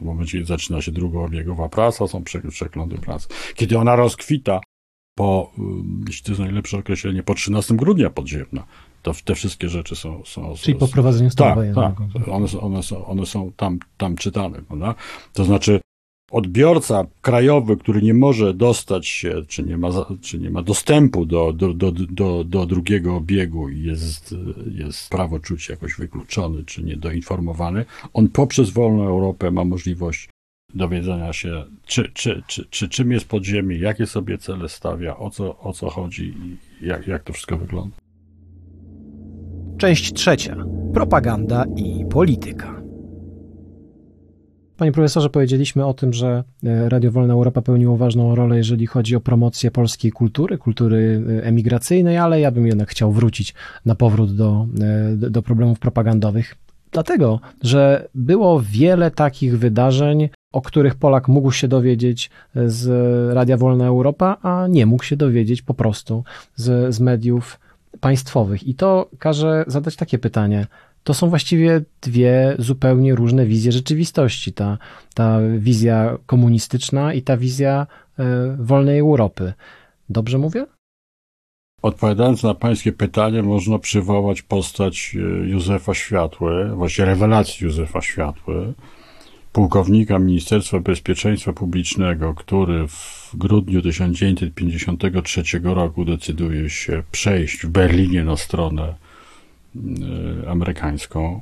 W 0.00 0.04
momencie, 0.04 0.32
kiedy 0.32 0.44
zaczyna 0.44 0.82
się 0.82 0.92
drugobiegowa 0.92 1.68
prasa, 1.68 2.06
są 2.06 2.22
przeglądy 2.50 2.98
prasy. 2.98 3.28
Kiedy 3.54 3.78
ona 3.78 3.96
rozkwita 3.96 4.60
po, 5.14 5.52
jeśli 6.06 6.24
to 6.24 6.30
jest 6.30 6.40
najlepsze 6.40 6.78
określenie, 6.78 7.22
po 7.22 7.34
13 7.34 7.74
grudnia 7.74 8.10
podziemna, 8.10 8.64
to 9.02 9.12
te 9.24 9.34
wszystkie 9.34 9.68
rzeczy 9.68 9.96
są... 9.96 10.22
są 10.24 10.54
Czyli 10.56 10.78
po 10.78 10.88
prowadzeniu 10.88 11.30
stanu 11.30 11.74
tak, 11.74 11.94
tak, 12.14 12.28
one, 12.28 12.46
one, 12.60 12.82
są, 12.82 13.06
one 13.06 13.26
są 13.26 13.52
tam, 13.56 13.78
tam 13.98 14.16
czytane. 14.16 14.62
Prawda? 14.62 14.94
To 15.32 15.44
znaczy 15.44 15.80
odbiorca 16.32 17.06
krajowy, 17.20 17.76
który 17.76 18.02
nie 18.02 18.14
może 18.14 18.54
dostać 18.54 19.06
się, 19.06 19.42
czy 19.48 19.62
nie 19.62 19.76
ma, 19.76 19.88
czy 20.20 20.38
nie 20.38 20.50
ma 20.50 20.62
dostępu 20.62 21.26
do, 21.26 21.52
do, 21.52 21.74
do, 21.74 21.92
do, 21.92 22.44
do 22.44 22.66
drugiego 22.66 23.16
obiegu 23.16 23.68
i 23.68 23.82
jest, 23.82 24.34
jest 24.70 25.10
prawo 25.10 25.38
czuć 25.38 25.68
jakoś 25.68 25.94
wykluczony, 25.94 26.64
czy 26.64 26.82
niedoinformowany, 26.82 27.84
on 28.12 28.28
poprzez 28.28 28.70
wolną 28.70 29.08
Europę 29.08 29.50
ma 29.50 29.64
możliwość 29.64 30.28
dowiedzenia 30.74 31.32
się, 31.32 31.64
czy, 31.86 32.10
czy, 32.14 32.42
czy, 32.46 32.66
czy 32.70 32.88
czym 32.88 33.12
jest 33.12 33.28
podziemie, 33.28 33.78
jakie 33.78 34.06
sobie 34.06 34.38
cele 34.38 34.68
stawia, 34.68 35.16
o 35.16 35.30
co, 35.30 35.58
o 35.58 35.72
co 35.72 35.90
chodzi 35.90 36.24
i 36.24 36.86
jak, 36.86 37.06
jak 37.06 37.22
to 37.22 37.32
wszystko 37.32 37.56
wygląda. 37.56 37.96
Część 39.78 40.12
trzecia. 40.12 40.56
Propaganda 40.94 41.64
i 41.76 42.04
polityka. 42.10 42.81
Panie 44.82 44.92
profesorze, 44.92 45.30
powiedzieliśmy 45.30 45.86
o 45.86 45.94
tym, 45.94 46.12
że 46.12 46.44
e, 46.64 46.88
Radio 46.88 47.10
Wolna 47.10 47.34
Europa 47.34 47.62
pełniło 47.62 47.96
ważną 47.96 48.34
rolę, 48.34 48.56
jeżeli 48.56 48.86
chodzi 48.86 49.16
o 49.16 49.20
promocję 49.20 49.70
polskiej 49.70 50.12
kultury, 50.12 50.58
kultury 50.58 51.22
e, 51.40 51.44
emigracyjnej, 51.44 52.18
ale 52.18 52.40
ja 52.40 52.50
bym 52.50 52.66
jednak 52.66 52.88
chciał 52.88 53.12
wrócić 53.12 53.54
na 53.84 53.94
powrót 53.94 54.36
do, 54.36 54.66
e, 55.22 55.30
do 55.30 55.42
problemów 55.42 55.78
propagandowych. 55.78 56.54
Dlatego, 56.92 57.40
że 57.60 58.08
było 58.14 58.62
wiele 58.64 59.10
takich 59.10 59.58
wydarzeń, 59.58 60.28
o 60.52 60.62
których 60.62 60.94
Polak 60.94 61.28
mógł 61.28 61.52
się 61.52 61.68
dowiedzieć 61.68 62.30
z 62.66 62.88
Radia 63.34 63.56
Wolna 63.56 63.86
Europa, 63.86 64.36
a 64.42 64.66
nie 64.70 64.86
mógł 64.86 65.04
się 65.04 65.16
dowiedzieć 65.16 65.62
po 65.62 65.74
prostu 65.74 66.24
z, 66.56 66.94
z 66.94 67.00
mediów 67.00 67.60
państwowych. 68.00 68.68
I 68.68 68.74
to 68.74 69.10
każe 69.18 69.64
zadać 69.66 69.96
takie 69.96 70.18
pytanie: 70.18 70.66
to 71.04 71.14
są 71.14 71.28
właściwie 71.28 71.80
dwie 72.00 72.56
zupełnie 72.58 73.14
różne 73.14 73.46
wizje 73.46 73.72
rzeczywistości. 73.72 74.52
Ta, 74.52 74.78
ta 75.14 75.38
wizja 75.58 76.18
komunistyczna 76.26 77.14
i 77.14 77.22
ta 77.22 77.36
wizja 77.36 77.86
e, 78.18 78.56
wolnej 78.60 78.98
Europy. 78.98 79.52
Dobrze 80.08 80.38
mówię? 80.38 80.66
Odpowiadając 81.82 82.42
na 82.42 82.54
Pańskie 82.54 82.92
pytanie, 82.92 83.42
można 83.42 83.78
przywołać 83.78 84.42
postać 84.42 85.16
e, 85.16 85.48
Józefa 85.48 85.94
Światły, 85.94 86.70
właściwie 86.76 87.06
rewelacji 87.06 87.64
Józefa 87.64 88.00
Światły, 88.00 88.72
pułkownika 89.52 90.18
Ministerstwa 90.18 90.80
Bezpieczeństwa 90.80 91.52
Publicznego, 91.52 92.34
który 92.34 92.88
w 92.88 93.30
grudniu 93.34 93.82
1953 93.82 95.42
roku 95.62 96.04
decyduje 96.04 96.70
się 96.70 97.02
przejść 97.12 97.66
w 97.66 97.68
Berlinie 97.68 98.24
na 98.24 98.36
stronę 98.36 98.94
amerykańską. 100.48 101.40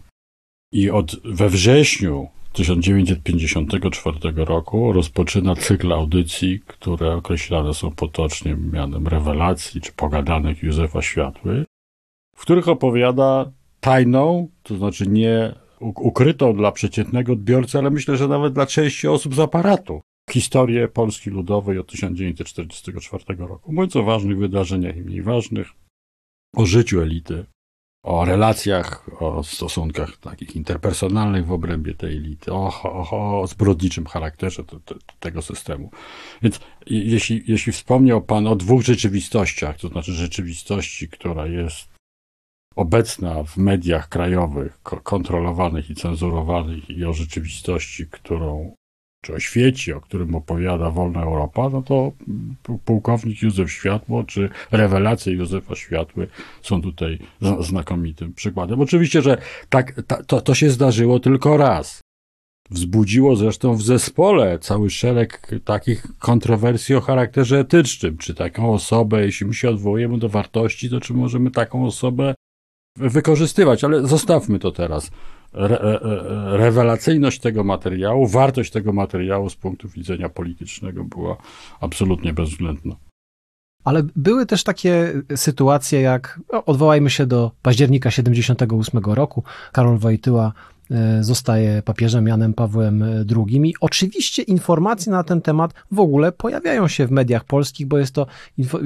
I 0.73 0.91
od, 0.91 1.17
we 1.25 1.49
wrześniu 1.49 2.29
1954 2.53 4.19
roku 4.45 4.93
rozpoczyna 4.93 5.57
cykl 5.57 5.93
audycji, 5.93 6.61
które 6.67 7.15
określane 7.15 7.75
są 7.75 7.91
potocznie 7.91 8.57
mianem 8.73 9.09
rewelacji 9.09 9.81
czy 9.81 9.93
pogadanek 9.93 10.63
Józefa 10.63 11.03
Światły, 11.03 11.65
w 12.37 12.43
których 12.43 12.69
opowiada 12.69 13.53
tajną, 13.81 14.49
to 14.63 14.77
znaczy 14.77 15.07
nie 15.07 15.55
ukrytą 15.81 16.57
dla 16.57 16.73
przeciętnego 16.73 17.33
odbiorcy, 17.33 17.79
ale 17.79 17.91
myślę, 17.91 18.17
że 18.17 18.29
nawet 18.29 18.53
dla 18.53 18.67
części 18.67 19.09
osób 19.09 19.35
z 19.35 19.39
aparatu, 19.39 20.01
historię 20.31 20.89
Polski 20.89 21.31
Ludowej 21.31 21.79
od 21.79 21.87
1944 21.87 23.25
roku. 23.39 23.73
Mówiąc 23.73 23.97
o 23.97 24.03
ważnych 24.03 24.39
wydarzeniach 24.39 24.97
i 24.97 25.01
mniej 25.01 25.23
ważnych, 25.23 25.69
o 26.57 26.67
życiu 26.67 27.01
elity, 27.01 27.45
o 28.03 28.25
relacjach, 28.25 29.23
o 29.23 29.43
stosunkach 29.43 30.17
takich 30.17 30.57
interpersonalnych 30.57 31.47
w 31.47 31.53
obrębie 31.53 31.95
tej 31.95 32.17
elity, 32.17 32.53
o, 32.53 32.83
o, 32.83 33.41
o 33.41 33.47
zbrodniczym 33.47 34.07
charakterze 34.07 34.65
te, 34.65 34.81
te, 34.81 34.95
tego 35.21 35.43
systemu. 35.43 35.91
Więc 36.43 36.61
jeśli, 36.87 37.43
jeśli 37.47 37.73
wspomniał 37.73 38.23
Pan 38.23 38.47
o 38.47 38.57
dwóch 38.57 38.83
rzeczywistościach, 38.83 39.79
to 39.79 39.89
znaczy 39.89 40.13
rzeczywistości, 40.13 41.09
która 41.09 41.47
jest 41.47 41.91
obecna 42.77 43.45
w 43.45 43.57
mediach 43.57 44.09
krajowych, 44.09 44.83
kontrolowanych 44.83 45.91
i 45.91 45.95
cenzurowanych, 45.95 46.91
i 46.91 47.05
o 47.05 47.13
rzeczywistości, 47.13 48.07
którą 48.07 48.75
czy 49.21 49.35
o 49.35 49.41
świecie, 49.41 49.97
o 49.97 50.01
którym 50.01 50.35
opowiada 50.35 50.91
Wolna 50.91 51.23
Europa, 51.23 51.69
no 51.69 51.83
to 51.83 52.13
pułkownik 52.85 53.43
Józef 53.43 53.73
Światło, 53.73 54.25
czy 54.25 54.49
rewelacje 54.71 55.33
Józefa 55.33 55.75
Światły 55.75 56.29
są 56.63 56.83
tutaj 56.83 57.19
znakomitym 57.61 58.33
przykładem. 58.35 58.81
Oczywiście, 58.81 59.23
że 59.23 59.39
tak, 59.69 60.03
to, 60.27 60.41
to 60.41 60.55
się 60.55 60.71
zdarzyło 60.71 61.21
tylko 61.21 61.57
raz. 61.57 62.01
Wzbudziło 62.71 63.37
zresztą 63.37 63.75
w 63.75 63.83
zespole 63.83 64.59
cały 64.59 64.91
szereg 64.91 65.51
takich 65.65 66.07
kontrowersji 66.19 66.95
o 66.95 67.01
charakterze 67.01 67.59
etycznym. 67.59 68.19
Czy 68.19 68.35
taką 68.35 68.73
osobę, 68.73 69.25
jeśli 69.25 69.47
my 69.47 69.55
się 69.55 69.71
odwołujemy 69.71 70.19
do 70.19 70.29
wartości, 70.29 70.91
to 70.91 71.01
czy 71.01 71.15
możemy 71.15 71.51
taką 71.51 71.87
osobę 71.87 72.35
wykorzystywać? 72.97 73.85
Ale 73.85 74.07
zostawmy 74.07 74.59
to 74.59 74.73
teraz 74.73 75.11
re, 75.53 75.81
e, 75.81 76.03
e, 76.03 76.57
rewelacyjność 76.57 77.41
tego 77.41 77.65
materiału, 77.65 78.27
wartość 78.27 78.71
tego 78.71 78.93
materiału 78.93 79.51
z 79.51 79.57
punktu 79.57 79.89
widzenia 79.89 80.29
politycznego 80.29 81.05
była 81.05 81.37
absolutnie 81.81 82.33
bezwzględna. 82.33 82.97
Ale 83.85 84.03
były 84.17 84.47
też 84.47 84.65
takie 84.65 85.13
sytuacje, 85.37 86.01
jak 86.01 86.41
no, 86.53 86.65
odwołajmy 86.65 87.11
się 87.11 87.27
do 87.27 87.51
października 87.63 88.11
78 88.11 89.01
roku. 89.05 89.43
Karol 89.73 89.99
Wojtyła 89.99 90.53
e, 90.91 91.25
zostaje 91.25 91.83
papieżem 91.83 92.27
Janem 92.27 92.55
Pawłem 92.55 93.05
II. 93.37 93.61
I 93.65 93.75
oczywiście 93.81 94.43
informacje 94.43 95.13
na 95.13 95.25
ten 95.25 95.41
temat 95.41 95.75
w 95.91 96.01
ogóle 96.01 96.33
pojawiają 96.33 96.89
się 96.89 97.07
w 97.07 97.11
mediach 97.11 97.45
polskich, 97.45 97.87
bo 97.87 97.99
jest 97.99 98.15
to, 98.15 98.27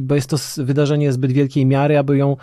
bo 0.03 0.15
jest 0.15 0.31
to 0.31 0.37
wydarzenie 0.65 1.13
zbyt 1.13 1.33
wielkiej 1.33 1.67
miary, 1.67 1.99
aby, 1.99 2.17
ją, 2.17 2.37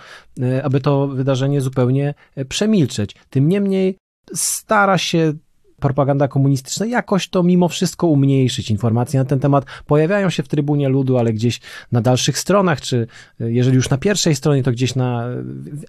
aby 0.63 0.81
to 0.81 1.07
wydarzenie 1.07 1.61
zupełnie 1.61 2.13
przemilczeć. 2.49 3.15
Tym 3.29 3.49
niemniej 3.49 3.97
stara 4.33 4.97
się 4.97 5.33
propaganda 5.81 6.27
komunistyczna 6.27 6.85
jakoś 6.85 7.29
to 7.29 7.43
mimo 7.43 7.67
wszystko 7.67 8.07
umniejszyć. 8.07 8.71
Informacje 8.71 9.19
na 9.19 9.25
ten 9.25 9.39
temat 9.39 9.65
pojawiają 9.85 10.29
się 10.29 10.43
w 10.43 10.47
Trybunie 10.47 10.89
Ludu, 10.89 11.17
ale 11.17 11.33
gdzieś 11.33 11.59
na 11.91 12.01
dalszych 12.01 12.37
stronach, 12.37 12.81
czy 12.81 13.07
e, 13.41 13.51
jeżeli 13.51 13.75
już 13.75 13.89
na 13.89 13.97
pierwszej 13.97 14.35
stronie, 14.35 14.63
to 14.63 14.71
gdzieś 14.71 14.95
na, 14.95 15.25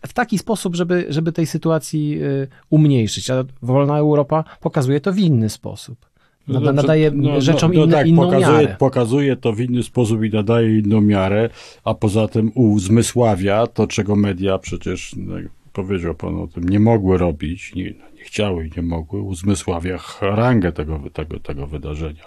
w 0.07 0.13
taki 0.13 0.39
sposób, 0.39 0.77
żeby, 0.77 1.07
żeby 1.09 1.33
tej 1.33 1.47
sytuacji 1.47 2.19
e, 2.23 2.47
umniejszyć. 2.71 3.31
A 3.31 3.45
Wolna 3.63 3.99
Europa 3.99 4.45
pokazuje 4.61 5.01
to 5.01 5.13
w 5.13 5.19
inny 5.19 5.49
sposób. 5.49 6.13
No 6.49 6.73
nadaje 6.73 7.11
no, 7.11 7.41
rzeczom 7.41 7.73
no, 7.73 7.79
no 7.79 7.85
inne, 7.85 7.97
tak, 7.97 8.07
inną 8.07 8.23
pokazuje, 8.23 8.63
miarę. 8.63 8.77
Pokazuje 8.79 9.37
to 9.37 9.53
w 9.53 9.61
inny 9.61 9.83
sposób 9.83 10.25
i 10.25 10.31
nadaje 10.31 10.79
inną 10.79 11.01
miarę, 11.01 11.51
a 11.85 11.95
poza 11.95 12.29
tym 12.29 12.53
uzmysławia 12.55 13.67
to, 13.67 13.87
czego 13.87 14.17
media 14.17 14.59
przecież, 14.59 15.15
no, 15.17 15.35
powiedział 15.73 16.15
pan 16.15 16.37
o 16.41 16.47
tym, 16.47 16.69
nie 16.69 16.81
mogły 16.81 17.19
robić, 17.19 17.75
nie 17.75 17.95
chciały 18.23 18.67
i 18.67 18.71
nie 18.77 18.83
mogły, 18.83 19.21
uzmysławia 19.21 19.99
rangę 20.21 20.73
tego, 20.73 21.01
tego, 21.13 21.41
tego 21.41 21.67
wydarzenia. 21.67 22.25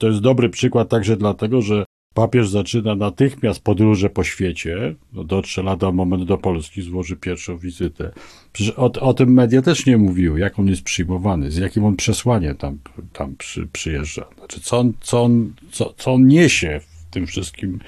To 0.00 0.08
jest 0.08 0.20
dobry 0.20 0.48
przykład 0.48 0.88
także 0.88 1.16
dlatego, 1.16 1.62
że 1.62 1.84
papież 2.14 2.48
zaczyna 2.48 2.94
natychmiast 2.94 3.62
podróże 3.62 4.10
po 4.10 4.24
świecie, 4.24 4.94
no 5.12 5.24
dotrze 5.24 5.62
lada 5.62 5.92
moment 5.92 6.24
do 6.24 6.38
Polski, 6.38 6.82
złoży 6.82 7.16
pierwszą 7.16 7.58
wizytę. 7.58 8.12
Przecież 8.52 8.74
o, 8.76 8.92
o, 8.92 9.14
tym 9.14 9.32
media 9.32 9.62
też 9.62 9.86
nie 9.86 9.98
mówiły, 9.98 10.40
jak 10.40 10.58
on 10.58 10.66
jest 10.66 10.82
przyjmowany, 10.82 11.50
z 11.50 11.56
jakim 11.56 11.84
on 11.84 11.96
przesłaniem 11.96 12.56
tam, 12.56 12.78
tam 13.12 13.36
przy, 13.36 13.66
przyjeżdża. 13.66 14.26
Znaczy, 14.38 14.60
co 14.60 14.78
on, 14.78 14.92
co, 15.00 15.22
on, 15.22 15.52
co, 15.70 15.94
co 15.96 16.12
on 16.12 16.26
niesie 16.26 16.80
w 16.80 17.10
tym 17.10 17.26
wszystkim 17.26 17.78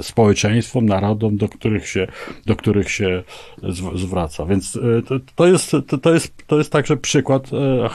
społeczeństwom, 0.00 0.86
narodom, 0.86 1.36
do 1.36 1.48
których 1.48 1.88
się, 1.88 2.06
do 2.46 2.56
których 2.56 2.90
się 2.90 3.22
zwraca. 3.94 4.46
Więc 4.46 4.76
e, 4.76 5.02
to, 5.02 5.14
to, 5.36 5.46
jest, 5.46 5.70
to, 5.86 5.98
to, 5.98 6.14
jest, 6.14 6.32
to 6.46 6.58
jest 6.58 6.72
także 6.72 6.96
przykład 6.96 7.50
e, 7.52 7.88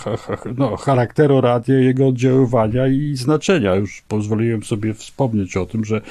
no, 0.57 0.77
charakteru 0.77 1.41
radia, 1.41 1.79
jego 1.79 2.07
oddziaływania 2.07 2.87
i 2.87 3.15
znaczenia. 3.15 3.75
Już 3.75 4.01
pozwoliłem 4.07 4.63
sobie 4.63 4.93
wspomnieć 4.93 5.57
o 5.57 5.65
tym, 5.65 5.85
że 5.85 6.01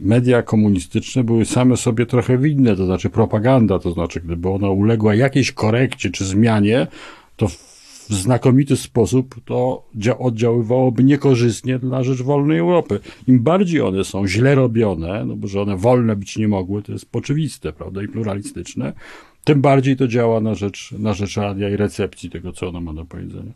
media 0.00 0.42
komunistyczne 0.42 1.24
były 1.24 1.44
same 1.44 1.76
sobie 1.76 2.06
trochę 2.06 2.38
winne, 2.38 2.76
to 2.76 2.86
znaczy 2.86 3.10
propaganda, 3.10 3.78
to 3.78 3.90
znaczy 3.90 4.20
gdyby 4.20 4.48
ona 4.48 4.70
uległa 4.70 5.14
jakiejś 5.14 5.52
korekcie 5.52 6.10
czy 6.10 6.24
zmianie, 6.24 6.86
to 7.36 7.48
w 8.10 8.14
znakomity 8.14 8.76
sposób 8.76 9.34
to 9.44 9.86
oddziaływałoby 10.18 11.04
niekorzystnie 11.04 11.78
na 11.82 12.02
rzecz 12.02 12.22
wolnej 12.22 12.58
Europy. 12.58 13.00
Im 13.26 13.40
bardziej 13.40 13.80
one 13.80 14.04
są 14.04 14.26
źle 14.26 14.54
robione, 14.54 15.24
no 15.24 15.36
bo 15.36 15.48
że 15.48 15.62
one 15.62 15.76
wolne 15.76 16.16
być 16.16 16.36
nie 16.36 16.48
mogły, 16.48 16.82
to 16.82 16.92
jest 16.92 17.08
oczywiste, 17.12 17.72
prawda, 17.72 18.02
i 18.02 18.08
pluralistyczne, 18.08 18.92
tym 19.44 19.60
bardziej 19.60 19.96
to 19.96 20.08
działa 20.08 20.40
na 20.40 20.54
rzecz, 20.54 20.94
na 20.98 21.14
rzecz 21.14 21.36
radia 21.36 21.68
i 21.68 21.76
recepcji 21.76 22.30
tego, 22.30 22.52
co 22.52 22.68
ono 22.68 22.80
ma 22.80 22.94
do 22.94 23.04
powiedzenia. 23.04 23.52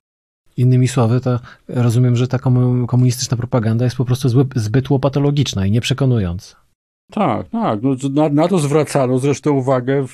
Innymi 0.57 0.89
słowy, 0.89 1.21
to 1.21 1.41
rozumiem, 1.69 2.17
że 2.17 2.29
ta 2.29 2.39
komunistyczna 2.87 3.37
propaganda 3.37 3.85
jest 3.85 3.97
po 3.97 4.05
prostu 4.05 4.29
zbyt 4.55 4.91
łopatologiczna 4.91 5.67
i 5.67 5.71
nieprzekonująca. 5.71 6.64
Tak, 7.11 7.49
tak. 7.49 7.83
No, 7.83 7.97
na, 8.11 8.29
na, 8.29 8.49
to 8.49 8.59
zwracano 8.59 9.19
zresztą 9.19 9.53
uwagę, 9.53 10.07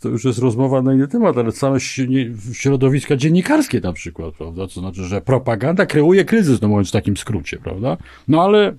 to 0.00 0.08
już 0.08 0.24
jest 0.24 0.38
rozmowa 0.38 0.82
na 0.82 0.94
inny 0.94 1.08
temat, 1.08 1.38
ale 1.38 1.52
same 1.52 1.78
środowiska 2.52 3.16
dziennikarskie 3.16 3.80
na 3.80 3.92
przykład, 3.92 4.34
prawda? 4.34 4.66
To 4.66 4.80
znaczy, 4.80 5.04
że 5.04 5.20
propaganda 5.20 5.86
kreuje 5.86 6.24
kryzys, 6.24 6.60
no 6.60 6.68
mówiąc 6.68 6.88
w 6.88 6.92
takim 6.92 7.16
skrócie, 7.16 7.58
prawda? 7.58 7.96
No 8.28 8.42
ale 8.42 8.76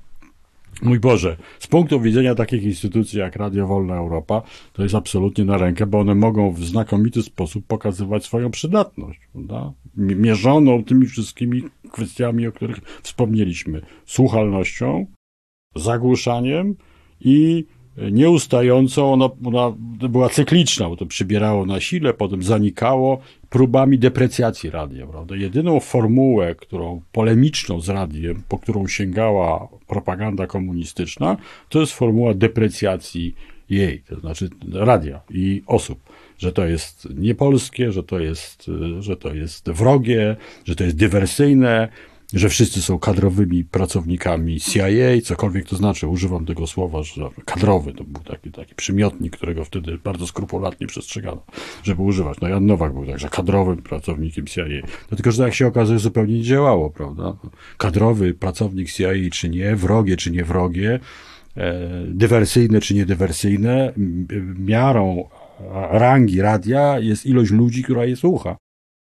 Mój 0.81 0.99
Boże, 0.99 1.37
z 1.59 1.67
punktu 1.67 2.01
widzenia 2.01 2.35
takich 2.35 2.63
instytucji 2.63 3.19
jak 3.19 3.35
Radio 3.35 3.67
Wolna 3.67 3.95
Europa, 3.95 4.41
to 4.73 4.83
jest 4.83 4.95
absolutnie 4.95 5.45
na 5.45 5.57
rękę, 5.57 5.85
bo 5.85 5.99
one 5.99 6.15
mogą 6.15 6.51
w 6.51 6.63
znakomity 6.63 7.21
sposób 7.23 7.65
pokazywać 7.67 8.25
swoją 8.25 8.51
przydatność, 8.51 9.19
prawda? 9.33 9.73
mierzoną 9.97 10.83
tymi 10.83 11.07
wszystkimi 11.07 11.63
kwestiami, 11.91 12.47
o 12.47 12.51
których 12.51 12.77
wspomnieliśmy. 13.03 13.81
Słuchalnością, 14.05 15.05
zagłuszaniem, 15.75 16.75
i 17.23 17.65
nieustająco 18.11 19.11
ona, 19.13 19.29
ona 19.45 19.73
była 20.09 20.29
cykliczna, 20.29 20.89
bo 20.89 20.95
to 20.95 21.05
przybierało 21.05 21.65
na 21.65 21.79
sile, 21.79 22.13
potem 22.13 22.43
zanikało 22.43 23.21
próbami 23.49 23.99
deprecjacji 23.99 24.69
radia. 24.69 25.07
Prawda? 25.07 25.35
Jedyną 25.35 25.79
formułę, 25.79 26.55
którą 26.55 27.01
polemiczną 27.11 27.81
z 27.81 27.89
radiem, 27.89 28.43
po 28.49 28.57
którą 28.59 28.87
sięgała 28.87 29.67
propaganda 29.87 30.47
komunistyczna, 30.47 31.37
to 31.69 31.79
jest 31.79 31.93
formuła 31.93 32.33
deprecjacji 32.33 33.35
jej, 33.69 34.01
to 34.09 34.19
znaczy 34.19 34.49
radia 34.73 35.21
i 35.29 35.63
osób 35.67 35.99
że 36.37 36.51
to 36.51 36.65
jest 36.65 37.07
niepolskie, 37.15 37.91
że 37.91 38.03
to 38.03 38.19
jest, 38.19 38.71
że 38.99 39.17
to 39.17 39.33
jest 39.33 39.69
wrogie, 39.69 40.35
że 40.65 40.75
to 40.75 40.83
jest 40.83 40.97
dywersyjne, 40.97 41.87
że 42.33 42.49
wszyscy 42.49 42.81
są 42.81 42.99
kadrowymi 42.99 43.63
pracownikami 43.63 44.59
CIA, 44.59 45.21
cokolwiek 45.23 45.67
to 45.67 45.75
znaczy, 45.75 46.07
używam 46.07 46.45
tego 46.45 46.67
słowa, 46.67 47.03
że 47.03 47.29
kadrowy 47.45 47.93
to 47.93 48.03
był 48.03 48.23
taki, 48.23 48.51
taki 48.51 48.75
przymiotnik, 48.75 49.37
którego 49.37 49.65
wtedy 49.65 49.97
bardzo 50.03 50.27
skrupulatnie 50.27 50.87
przestrzegano, 50.87 51.43
żeby 51.83 52.01
używać. 52.01 52.37
No 52.41 52.47
Jan 52.47 52.65
Nowak 52.65 52.93
był 52.93 53.05
także 53.05 53.29
kadrowym 53.29 53.77
pracownikiem 53.77 54.47
CIA. 54.47 54.63
No 55.11 55.17
tylko, 55.17 55.31
że 55.31 55.43
jak 55.43 55.53
się 55.53 55.67
okazuje, 55.67 55.99
zupełnie 55.99 56.33
nie 56.33 56.43
działało, 56.43 56.89
prawda? 56.89 57.35
Kadrowy 57.77 58.33
pracownik 58.33 58.91
CIA 58.91 59.11
czy 59.31 59.49
nie, 59.49 59.75
wrogie 59.75 60.17
czy 60.17 60.31
nie 60.31 60.43
wrogie, 60.43 60.99
e, 61.57 61.89
dywersyjne 62.07 62.81
czy 62.81 62.93
niedywersyjne, 62.93 63.93
miarą 64.59 65.29
rangi 65.91 66.41
radia 66.41 66.99
jest 66.99 67.25
ilość 67.25 67.51
ludzi, 67.51 67.83
która 67.83 68.05
je 68.05 68.15
słucha. 68.15 68.57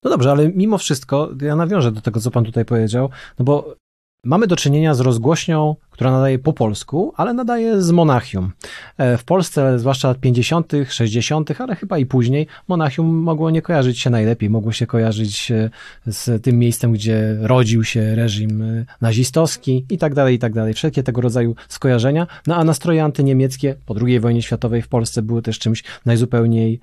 No 0.03 0.09
dobrze, 0.09 0.31
ale 0.31 0.49
mimo 0.49 0.77
wszystko 0.77 1.29
ja 1.41 1.55
nawiążę 1.55 1.91
do 1.91 2.01
tego, 2.01 2.19
co 2.19 2.31
pan 2.31 2.45
tutaj 2.45 2.65
powiedział, 2.65 3.09
no 3.39 3.45
bo 3.45 3.75
mamy 4.23 4.47
do 4.47 4.55
czynienia 4.55 4.93
z 4.93 4.99
rozgłośnią 4.99 5.75
która 5.93 6.11
nadaje 6.11 6.39
po 6.39 6.53
polsku, 6.53 7.13
ale 7.17 7.33
nadaje 7.33 7.81
z 7.81 7.91
Monachium. 7.91 8.51
E, 8.97 9.17
w 9.17 9.23
Polsce, 9.23 9.79
zwłaszcza 9.79 10.07
lat 10.07 10.17
50., 10.19 10.73
60., 10.89 11.61
ale 11.61 11.75
chyba 11.75 11.97
i 11.97 12.05
później, 12.05 12.47
Monachium 12.67 13.15
mogło 13.15 13.49
nie 13.49 13.61
kojarzyć 13.61 13.99
się 13.99 14.09
najlepiej. 14.09 14.49
Mogło 14.49 14.71
się 14.71 14.87
kojarzyć 14.87 15.51
e, 15.51 15.69
z 16.05 16.43
tym 16.43 16.59
miejscem, 16.59 16.93
gdzie 16.93 17.37
rodził 17.41 17.83
się 17.83 18.15
reżim 18.15 18.61
e, 18.61 18.85
nazistowski 19.01 19.85
i 19.89 19.97
tak 19.97 20.13
dalej, 20.13 20.35
i 20.35 20.39
tak 20.39 20.53
dalej. 20.53 20.73
Wszelkie 20.73 21.03
tego 21.03 21.21
rodzaju 21.21 21.55
skojarzenia. 21.67 22.27
No 22.47 22.55
a 22.55 22.63
nastroje 22.63 23.03
antyniemieckie 23.03 23.75
po 23.85 23.95
II 24.01 24.19
wojnie 24.19 24.41
światowej 24.41 24.81
w 24.81 24.87
Polsce 24.87 25.21
były 25.21 25.41
też 25.41 25.59
czymś 25.59 25.83
najzupełniej 26.05 26.79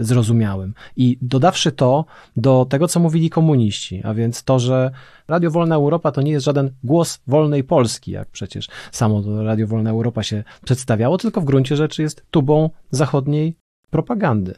zrozumiałym. 0.00 0.74
I 0.96 1.18
dodawszy 1.22 1.72
to 1.72 2.04
do 2.36 2.66
tego, 2.70 2.88
co 2.88 3.00
mówili 3.00 3.30
komuniści, 3.30 4.00
a 4.04 4.14
więc 4.14 4.44
to, 4.44 4.58
że 4.58 4.90
Radio 5.28 5.50
Wolna 5.50 5.74
Europa 5.74 6.12
to 6.12 6.22
nie 6.22 6.32
jest 6.32 6.44
żaden 6.44 6.70
głos 6.84 7.20
wolnej 7.26 7.64
Polski, 7.64 8.10
jak 8.10 8.28
przecież 8.28 8.51
samo 8.92 9.22
to 9.22 9.44
Radio 9.44 9.66
Wolna 9.66 9.90
Europa 9.90 10.22
się 10.22 10.44
przedstawiało, 10.64 11.18
tylko 11.18 11.40
w 11.40 11.44
gruncie 11.44 11.76
rzeczy 11.76 12.02
jest 12.02 12.24
tubą 12.30 12.70
zachodniej 12.90 13.54
propagandy. 13.90 14.54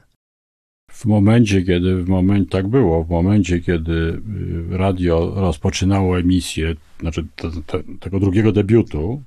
W 0.91 1.05
momencie, 1.07 1.63
kiedy, 1.63 2.03
w 2.03 2.09
moment, 2.09 2.51
tak 2.51 2.69
było, 2.69 3.05
w 3.05 3.11
momencie, 3.11 3.61
kiedy 3.61 3.93
y, 3.93 4.79
radio 4.79 5.33
rozpoczynało 5.37 6.19
emisję, 6.19 6.75
znaczy 7.01 7.27
te, 7.37 7.51
te, 7.67 7.83
tego 8.01 8.21
drugiego 8.21 8.53
debiutu, 8.53 9.23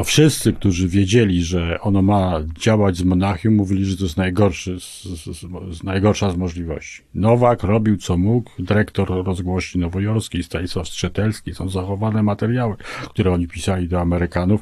no 0.00 0.04
wszyscy, 0.04 0.52
którzy 0.52 0.88
wiedzieli, 0.88 1.42
że 1.42 1.80
ono 1.80 2.02
ma 2.02 2.40
działać 2.60 2.96
z 2.96 3.02
Monachium, 3.02 3.54
mówili, 3.54 3.84
że 3.84 3.96
to 3.96 4.04
jest 4.04 4.16
najgorszy, 4.16 4.80
z, 4.80 5.02
z, 5.04 5.46
z, 5.78 5.82
najgorsza 5.82 6.30
z 6.30 6.36
możliwości. 6.36 7.02
Nowak 7.14 7.62
robił 7.62 7.96
co 7.96 8.16
mógł, 8.16 8.50
dyrektor 8.58 9.08
rozgłośni 9.08 9.80
nowojorskiej, 9.80 10.42
Stanisław 10.42 10.88
Strzetelski, 10.88 11.54
są 11.54 11.68
zachowane 11.68 12.22
materiały, 12.22 12.76
które 13.10 13.32
oni 13.32 13.48
pisali 13.48 13.88
do 13.88 14.00
Amerykanów, 14.00 14.60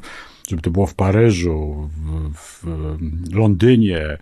żeby 0.49 0.61
to 0.61 0.71
było 0.71 0.87
w 0.87 0.95
Paryżu, 0.95 1.89
w, 2.33 2.63
w 3.29 3.35
Londynie, 3.35 4.17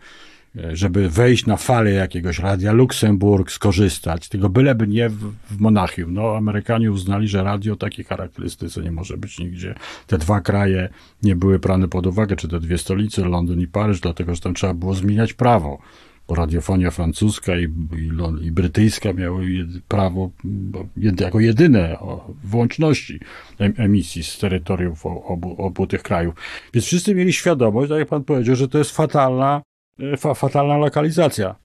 żeby 0.73 1.09
wejść 1.09 1.45
na 1.45 1.57
falę 1.57 1.91
jakiegoś 1.91 2.39
radia 2.39 2.71
Luksemburg, 2.71 3.51
skorzystać, 3.51 4.29
tego 4.29 4.49
byleby 4.49 4.87
nie 4.87 5.09
w, 5.09 5.33
w 5.49 5.59
Monachium. 5.59 6.13
No, 6.13 6.35
Amerykanie 6.35 6.91
uznali, 6.91 7.27
że 7.27 7.43
radio 7.43 7.75
takiej 7.75 8.05
charakterystyce 8.05 8.81
nie 8.81 8.91
może 8.91 9.17
być 9.17 9.39
nigdzie. 9.39 9.75
Te 10.07 10.17
dwa 10.17 10.41
kraje 10.41 10.89
nie 11.23 11.35
były 11.35 11.59
brane 11.59 11.87
pod 11.87 12.07
uwagę, 12.07 12.35
czy 12.35 12.47
te 12.47 12.59
dwie 12.59 12.77
stolice, 12.77 13.25
Londyn 13.25 13.61
i 13.61 13.67
Paryż, 13.67 13.99
dlatego, 13.99 14.35
że 14.35 14.41
tam 14.41 14.53
trzeba 14.53 14.73
było 14.73 14.93
zmieniać 14.93 15.33
prawo. 15.33 15.79
Bo 16.27 16.35
radiofonia 16.35 16.91
francuska 16.91 17.57
i, 17.57 17.63
i, 17.63 18.45
i 18.45 18.51
brytyjska 18.51 19.13
miały 19.13 19.51
jed, 19.51 19.67
prawo 19.87 20.31
jed, 20.97 21.21
jako 21.21 21.39
jedyne 21.39 21.99
o, 21.99 22.33
włączności 22.43 23.19
emisji 23.59 24.23
z 24.23 24.37
terytoriów 24.37 25.05
obu, 25.05 25.55
obu 25.65 25.87
tych 25.87 26.03
krajów. 26.03 26.35
Więc 26.73 26.85
wszyscy 26.85 27.15
mieli 27.15 27.33
świadomość, 27.33 27.89
tak 27.89 27.99
jak 27.99 28.07
pan 28.07 28.23
powiedział, 28.23 28.55
że 28.55 28.67
to 28.67 28.77
jest 28.77 28.91
fatalna 28.91 29.61
E, 29.61 29.76
fa 30.17 30.33
fatalna 30.33 30.77
lokalizacja. 30.77 31.55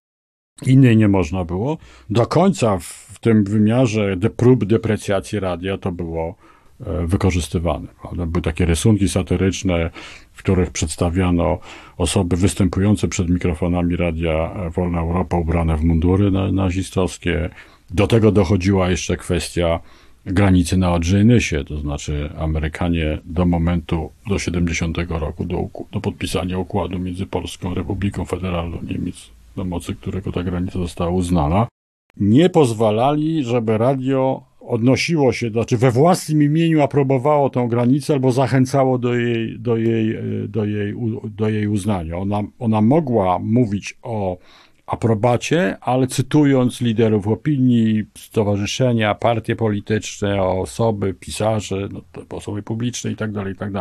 Innej 0.66 0.96
nie 0.96 1.08
można 1.08 1.44
było. 1.44 1.78
Do 2.10 2.26
końca 2.26 2.78
w 2.78 3.18
tym 3.20 3.44
wymiarze 3.44 4.16
de 4.16 4.30
prób 4.30 4.64
deprecjacji 4.64 5.40
radia 5.40 5.78
to 5.78 5.92
było 5.92 6.34
e, 6.80 7.06
wykorzystywane. 7.06 7.88
Prawda? 8.02 8.26
Były 8.26 8.42
takie 8.42 8.66
rysunki 8.66 9.08
satyryczne, 9.08 9.90
w 10.32 10.38
których 10.38 10.70
przedstawiano 10.70 11.58
osoby 11.96 12.36
występujące 12.36 13.08
przed 13.08 13.28
mikrofonami 13.28 13.96
radia 13.96 14.32
e, 14.32 14.70
Wolna 14.70 15.00
Europa 15.00 15.36
ubrane 15.36 15.76
w 15.76 15.84
mundury 15.84 16.30
nazistowskie. 16.52 17.50
Do 17.90 18.06
tego 18.06 18.32
dochodziła 18.32 18.90
jeszcze 18.90 19.16
kwestia 19.16 19.80
granicy 20.26 20.76
na 20.76 20.92
Odrzynysie, 20.92 21.64
to 21.64 21.78
znaczy 21.78 22.30
Amerykanie 22.38 23.18
do 23.24 23.46
momentu, 23.46 24.10
do 24.28 24.38
70 24.38 24.98
roku, 25.08 25.44
do, 25.44 25.68
do 25.92 26.00
podpisania 26.00 26.58
układu 26.58 26.98
między 26.98 27.26
Polską 27.26 27.74
Republiką 27.74 28.24
Federalną 28.24 28.78
Niemiec, 28.82 29.30
do 29.56 29.64
mocy 29.64 29.94
którego 29.94 30.32
ta 30.32 30.42
granica 30.42 30.78
została 30.78 31.10
uznana, 31.10 31.68
nie 32.16 32.50
pozwalali, 32.50 33.44
żeby 33.44 33.78
radio 33.78 34.42
odnosiło 34.60 35.32
się, 35.32 35.50
znaczy 35.50 35.76
we 35.76 35.90
własnym 35.90 36.42
imieniu 36.42 36.82
aprobowało 36.82 37.50
tą 37.50 37.68
granicę 37.68 38.12
albo 38.12 38.32
zachęcało 38.32 38.98
do 38.98 39.14
jej, 39.14 39.58
do 39.58 39.76
jej, 39.76 40.16
do 40.48 40.64
jej, 40.64 40.94
do 41.24 41.48
jej 41.48 41.68
uznania. 41.68 42.16
Ona, 42.16 42.42
ona 42.58 42.80
mogła 42.80 43.38
mówić 43.38 43.98
o 44.02 44.38
aprobacie, 44.86 45.76
ale 45.80 46.06
cytując 46.06 46.80
liderów 46.80 47.28
opinii, 47.28 48.04
stowarzyszenia, 48.18 49.14
partie 49.14 49.56
polityczne, 49.56 50.42
osoby, 50.42 51.14
pisarze, 51.14 51.88
no, 51.92 52.00
osoby 52.30 52.62
publiczne 52.62 53.10
i 53.10 53.16
tak 53.16 53.32
dalej, 53.32 53.52
i 53.52 53.56
tak. 53.56 53.72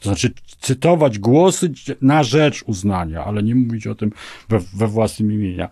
To 0.00 0.08
znaczy 0.08 0.30
cytować 0.60 1.18
głosy 1.18 1.72
na 2.00 2.22
rzecz 2.22 2.64
uznania, 2.66 3.24
ale 3.24 3.42
nie 3.42 3.54
mówić 3.54 3.86
o 3.86 3.94
tym 3.94 4.10
we, 4.48 4.58
we 4.58 4.86
własnym 4.86 5.32
imieniu. 5.32 5.66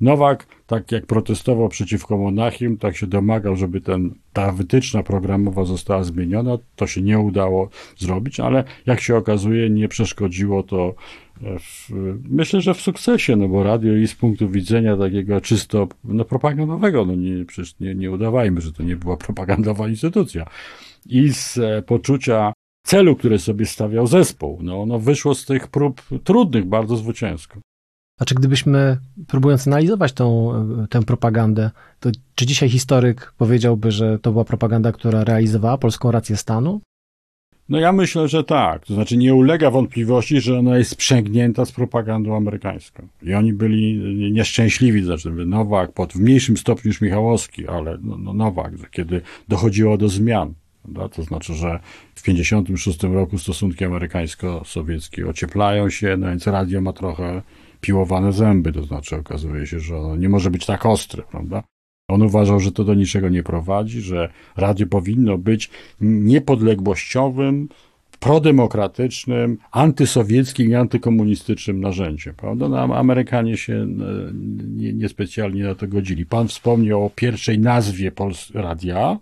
Nowak, 0.00 0.46
tak 0.66 0.92
jak 0.92 1.06
protestował 1.06 1.68
przeciwko 1.68 2.18
Monachium, 2.18 2.76
tak 2.76 2.96
się 2.96 3.06
domagał, 3.06 3.56
żeby 3.56 3.80
ten, 3.80 4.14
ta 4.32 4.52
wytyczna 4.52 5.02
programowa 5.02 5.64
została 5.64 6.04
zmieniona. 6.04 6.58
To 6.76 6.86
się 6.86 7.02
nie 7.02 7.18
udało 7.18 7.68
zrobić, 7.96 8.40
ale 8.40 8.64
jak 8.86 9.00
się 9.00 9.16
okazuje, 9.16 9.70
nie 9.70 9.88
przeszkodziło 9.88 10.62
to 10.62 10.94
w, 11.40 11.90
myślę, 12.30 12.60
że 12.60 12.74
w 12.74 12.80
sukcesie, 12.80 13.36
no 13.36 13.48
bo 13.48 13.62
radio 13.62 13.96
i 13.96 14.08
z 14.08 14.14
punktu 14.14 14.48
widzenia 14.48 14.96
takiego 14.96 15.40
czysto 15.40 15.88
no, 16.04 16.24
propagandowego, 16.24 17.04
no 17.04 17.14
nie, 17.14 17.44
przecież 17.44 17.78
nie, 17.80 17.94
nie 17.94 18.10
udawajmy, 18.10 18.60
że 18.60 18.72
to 18.72 18.82
nie 18.82 18.96
była 18.96 19.16
propagandowa 19.16 19.88
instytucja. 19.88 20.46
I 21.06 21.32
z 21.32 21.58
e, 21.58 21.82
poczucia 21.82 22.52
celu, 22.86 23.16
który 23.16 23.38
sobie 23.38 23.66
stawiał 23.66 24.06
zespół, 24.06 24.58
no 24.62 24.82
ono 24.82 24.98
wyszło 24.98 25.34
z 25.34 25.44
tych 25.44 25.68
prób 25.68 26.02
trudnych 26.24 26.64
bardzo 26.64 26.96
zwycięsko. 26.96 27.60
A 28.18 28.24
czy 28.24 28.34
gdybyśmy, 28.34 28.98
próbując 29.26 29.66
analizować 29.66 30.12
tą, 30.12 30.52
tę 30.90 31.02
propagandę, 31.02 31.70
to 32.00 32.10
czy 32.34 32.46
dzisiaj 32.46 32.68
historyk 32.68 33.32
powiedziałby, 33.38 33.90
że 33.90 34.18
to 34.18 34.32
była 34.32 34.44
propaganda, 34.44 34.92
która 34.92 35.24
realizowała 35.24 35.78
polską 35.78 36.10
rację 36.10 36.36
stanu? 36.36 36.80
No 37.68 37.78
ja 37.78 37.92
myślę, 37.92 38.28
że 38.28 38.44
tak. 38.44 38.86
To 38.86 38.94
znaczy 38.94 39.16
nie 39.16 39.34
ulega 39.34 39.70
wątpliwości, 39.70 40.40
że 40.40 40.58
ona 40.58 40.78
jest 40.78 40.90
sprzęgnięta 40.90 41.64
z 41.64 41.72
propagandą 41.72 42.36
amerykańską. 42.36 43.08
I 43.22 43.34
oni 43.34 43.52
byli 43.52 43.98
nieszczęśliwi, 44.32 45.04
znaczy 45.04 45.30
Nowak 45.30 45.92
pod, 45.92 46.12
w 46.12 46.16
mniejszym 46.16 46.56
stopniu 46.56 46.88
niż 46.88 47.00
Michałowski, 47.00 47.68
ale 47.68 47.98
no, 48.02 48.18
no 48.18 48.32
Nowak, 48.32 48.72
kiedy 48.90 49.20
dochodziło 49.48 49.98
do 49.98 50.08
zmian. 50.08 50.54
Prawda? 50.82 51.08
To 51.08 51.22
znaczy, 51.22 51.54
że 51.54 51.80
w 52.14 52.22
1956 52.22 53.02
roku 53.02 53.38
stosunki 53.38 53.84
amerykańsko-sowieckie 53.84 55.28
ocieplają 55.28 55.90
się, 55.90 56.16
no 56.16 56.26
więc 56.26 56.46
radio 56.46 56.80
ma 56.80 56.92
trochę 56.92 57.42
piłowane 57.80 58.32
zęby, 58.32 58.72
to 58.72 58.82
znaczy 58.82 59.16
okazuje 59.16 59.66
się, 59.66 59.80
że 59.80 59.96
ono 59.96 60.16
nie 60.16 60.28
może 60.28 60.50
być 60.50 60.66
tak 60.66 60.86
ostre, 60.86 61.22
prawda? 61.30 61.62
On 62.08 62.22
uważał, 62.22 62.60
że 62.60 62.72
to 62.72 62.84
do 62.84 62.94
niczego 62.94 63.28
nie 63.28 63.42
prowadzi, 63.42 64.00
że 64.00 64.28
radio 64.56 64.86
powinno 64.86 65.38
być 65.38 65.70
niepodległościowym, 66.00 67.68
prodemokratycznym, 68.20 69.58
antysowieckim 69.72 70.70
i 70.70 70.74
antykomunistycznym 70.74 71.80
narzędziem. 71.80 72.34
Prawda? 72.34 72.68
No, 72.68 72.96
Amerykanie 72.96 73.56
się 73.56 73.72
e, 73.72 73.86
nie, 74.76 74.92
niespecjalnie 74.92 75.64
na 75.64 75.74
to 75.74 75.88
godzili. 75.88 76.26
Pan 76.26 76.48
wspomniał 76.48 77.04
o 77.04 77.10
pierwszej 77.10 77.58
nazwie 77.58 78.12
Pols 78.12 78.50
radia, 78.54 79.18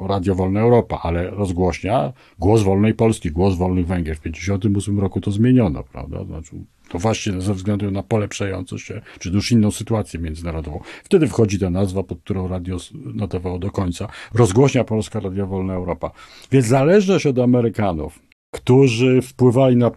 Radio 0.00 0.34
Wolna 0.34 0.60
Europa, 0.60 1.00
ale 1.02 1.30
rozgłośnia 1.30 2.12
Głos 2.38 2.62
Wolnej 2.62 2.94
Polski, 2.94 3.30
Głos 3.30 3.56
Wolnych 3.56 3.86
Węgier. 3.86 4.16
W 4.16 4.20
1958 4.20 5.00
roku 5.00 5.20
to 5.20 5.30
zmieniono, 5.30 5.84
prawda? 5.84 6.24
Znaczy, 6.24 6.56
to 6.88 6.98
właśnie 6.98 7.40
ze 7.40 7.54
względu 7.54 7.90
na 7.90 8.02
polepszającą 8.02 8.78
się, 8.78 9.00
czy 9.18 9.30
już 9.30 9.52
inną 9.52 9.70
sytuację 9.70 10.20
międzynarodową. 10.20 10.80
Wtedy 11.04 11.26
wchodzi 11.26 11.58
ta 11.58 11.70
nazwa, 11.70 12.02
pod 12.02 12.20
którą 12.20 12.48
radio 12.48 12.76
notowało 12.94 13.58
do 13.58 13.70
końca. 13.70 14.08
Rozgłośnia 14.34 14.84
Polska 14.84 15.20
Radio 15.20 15.46
Wolna 15.46 15.74
Europa. 15.74 16.10
Więc 16.52 16.66
zależność 16.66 17.26
od 17.26 17.38
Amerykanów, 17.38 18.29
którzy 18.50 19.22
wpływali 19.22 19.76
na, 19.76 19.90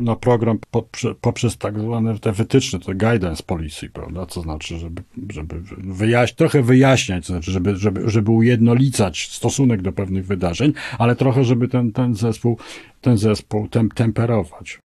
na 0.00 0.16
program 0.16 0.58
poprzez 1.20 1.56
tak 1.58 1.80
zwane 1.80 2.18
te 2.18 2.32
wytyczne, 2.32 2.78
te 2.78 2.94
guidance 2.94 3.42
policy, 3.42 3.90
prawda? 3.90 4.26
Co 4.26 4.40
znaczy, 4.40 4.78
żeby, 4.78 5.02
żeby 5.30 5.60
wyjaś, 5.78 6.32
trochę 6.32 6.62
wyjaśniać, 6.62 7.26
to 7.26 7.32
znaczy, 7.32 7.50
żeby, 7.50 7.76
żeby, 7.76 8.10
żeby 8.10 8.30
ujednolicać 8.30 9.28
stosunek 9.30 9.82
do 9.82 9.92
pewnych 9.92 10.26
wydarzeń, 10.26 10.72
ale 10.98 11.16
trochę, 11.16 11.44
żeby 11.44 11.68
ten, 11.68 11.92
ten 11.92 12.14
zespół, 12.14 12.58
ten 13.00 13.18
zespół 13.18 13.68
tem, 13.68 13.88
temperować. 13.88 14.78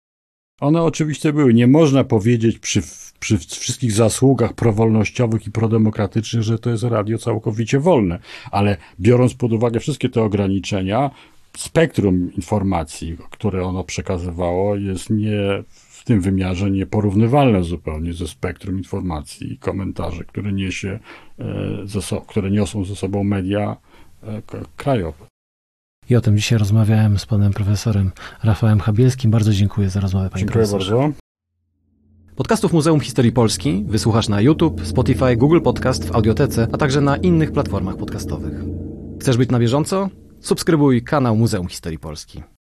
One 0.61 0.83
oczywiście 0.83 1.33
były. 1.33 1.55
Nie 1.55 1.67
można 1.67 2.05
powiedzieć 2.05 2.59
przy, 2.59 2.83
przy 3.21 3.39
wszystkich 3.39 3.93
zasługach 3.93 4.53
prowolnościowych 4.53 5.47
i 5.47 5.51
prodemokratycznych, 5.51 6.43
że 6.43 6.59
to 6.59 6.71
jest 6.71 6.83
radio 6.83 7.19
całkowicie 7.19 7.81
wolne, 7.81 8.19
ale 8.51 8.77
biorąc 9.01 9.35
pod 9.35 9.53
uwagę 9.53 9.81
wszystkie 9.81 10.09
te 10.09 10.23
ograniczenia, 10.23 11.11
spektrum 11.59 12.33
informacji, 12.33 13.17
które 13.31 13.65
ono 13.65 13.85
przekazywało, 13.85 14.77
jest 14.77 15.11
nie 15.11 15.65
w 15.69 16.05
tym 16.05 16.21
wymiarze 16.21 16.71
nieporównywalne 16.71 17.65
zupełnie 17.65 18.13
ze 18.13 18.29
spektrum 18.29 18.79
informacji 18.79 19.53
i 19.53 19.59
komentarzy, 19.59 20.25
które 20.25 20.53
niesie, 20.53 20.99
e, 21.39 22.21
które 22.27 22.51
niosą 22.51 22.85
ze 22.85 22.97
sobą 22.97 23.25
media 23.25 23.77
e, 24.23 24.43
krajowe. 24.77 25.27
I 26.11 26.17
o 26.17 26.21
tym 26.21 26.37
dzisiaj 26.37 26.59
rozmawiałem 26.59 27.19
z 27.19 27.27
panem 27.27 27.53
profesorem 27.53 28.11
Rafałem 28.43 28.81
Chabielskim. 28.81 29.31
Bardzo 29.31 29.53
dziękuję 29.53 29.91
za 29.91 30.01
rozmowę, 30.01 30.31
panie 30.31 30.41
Dziękuję 30.41 30.65
profesorze. 30.65 30.97
bardzo. 30.97 31.27
Podcastów 32.37 32.73
Muzeum 32.73 33.01
Historii 33.01 33.33
Polski 33.33 33.85
wysłuchasz 33.89 34.29
na 34.29 34.41
YouTube, 34.41 34.87
Spotify, 34.87 35.37
Google 35.37 35.61
Podcast, 35.61 36.09
w 36.09 36.15
Audiotece, 36.15 36.69
a 36.73 36.79
także 36.79 37.01
na 37.01 37.17
innych 37.17 37.53
platformach 37.53 37.97
podcastowych. 37.97 38.55
Chcesz 39.21 39.37
być 39.37 39.51
na 39.51 39.59
bieżąco? 39.59 40.09
Subskrybuj 40.41 41.03
kanał 41.03 41.37
Muzeum 41.37 41.69
Historii 41.69 41.99
Polski. 41.99 42.43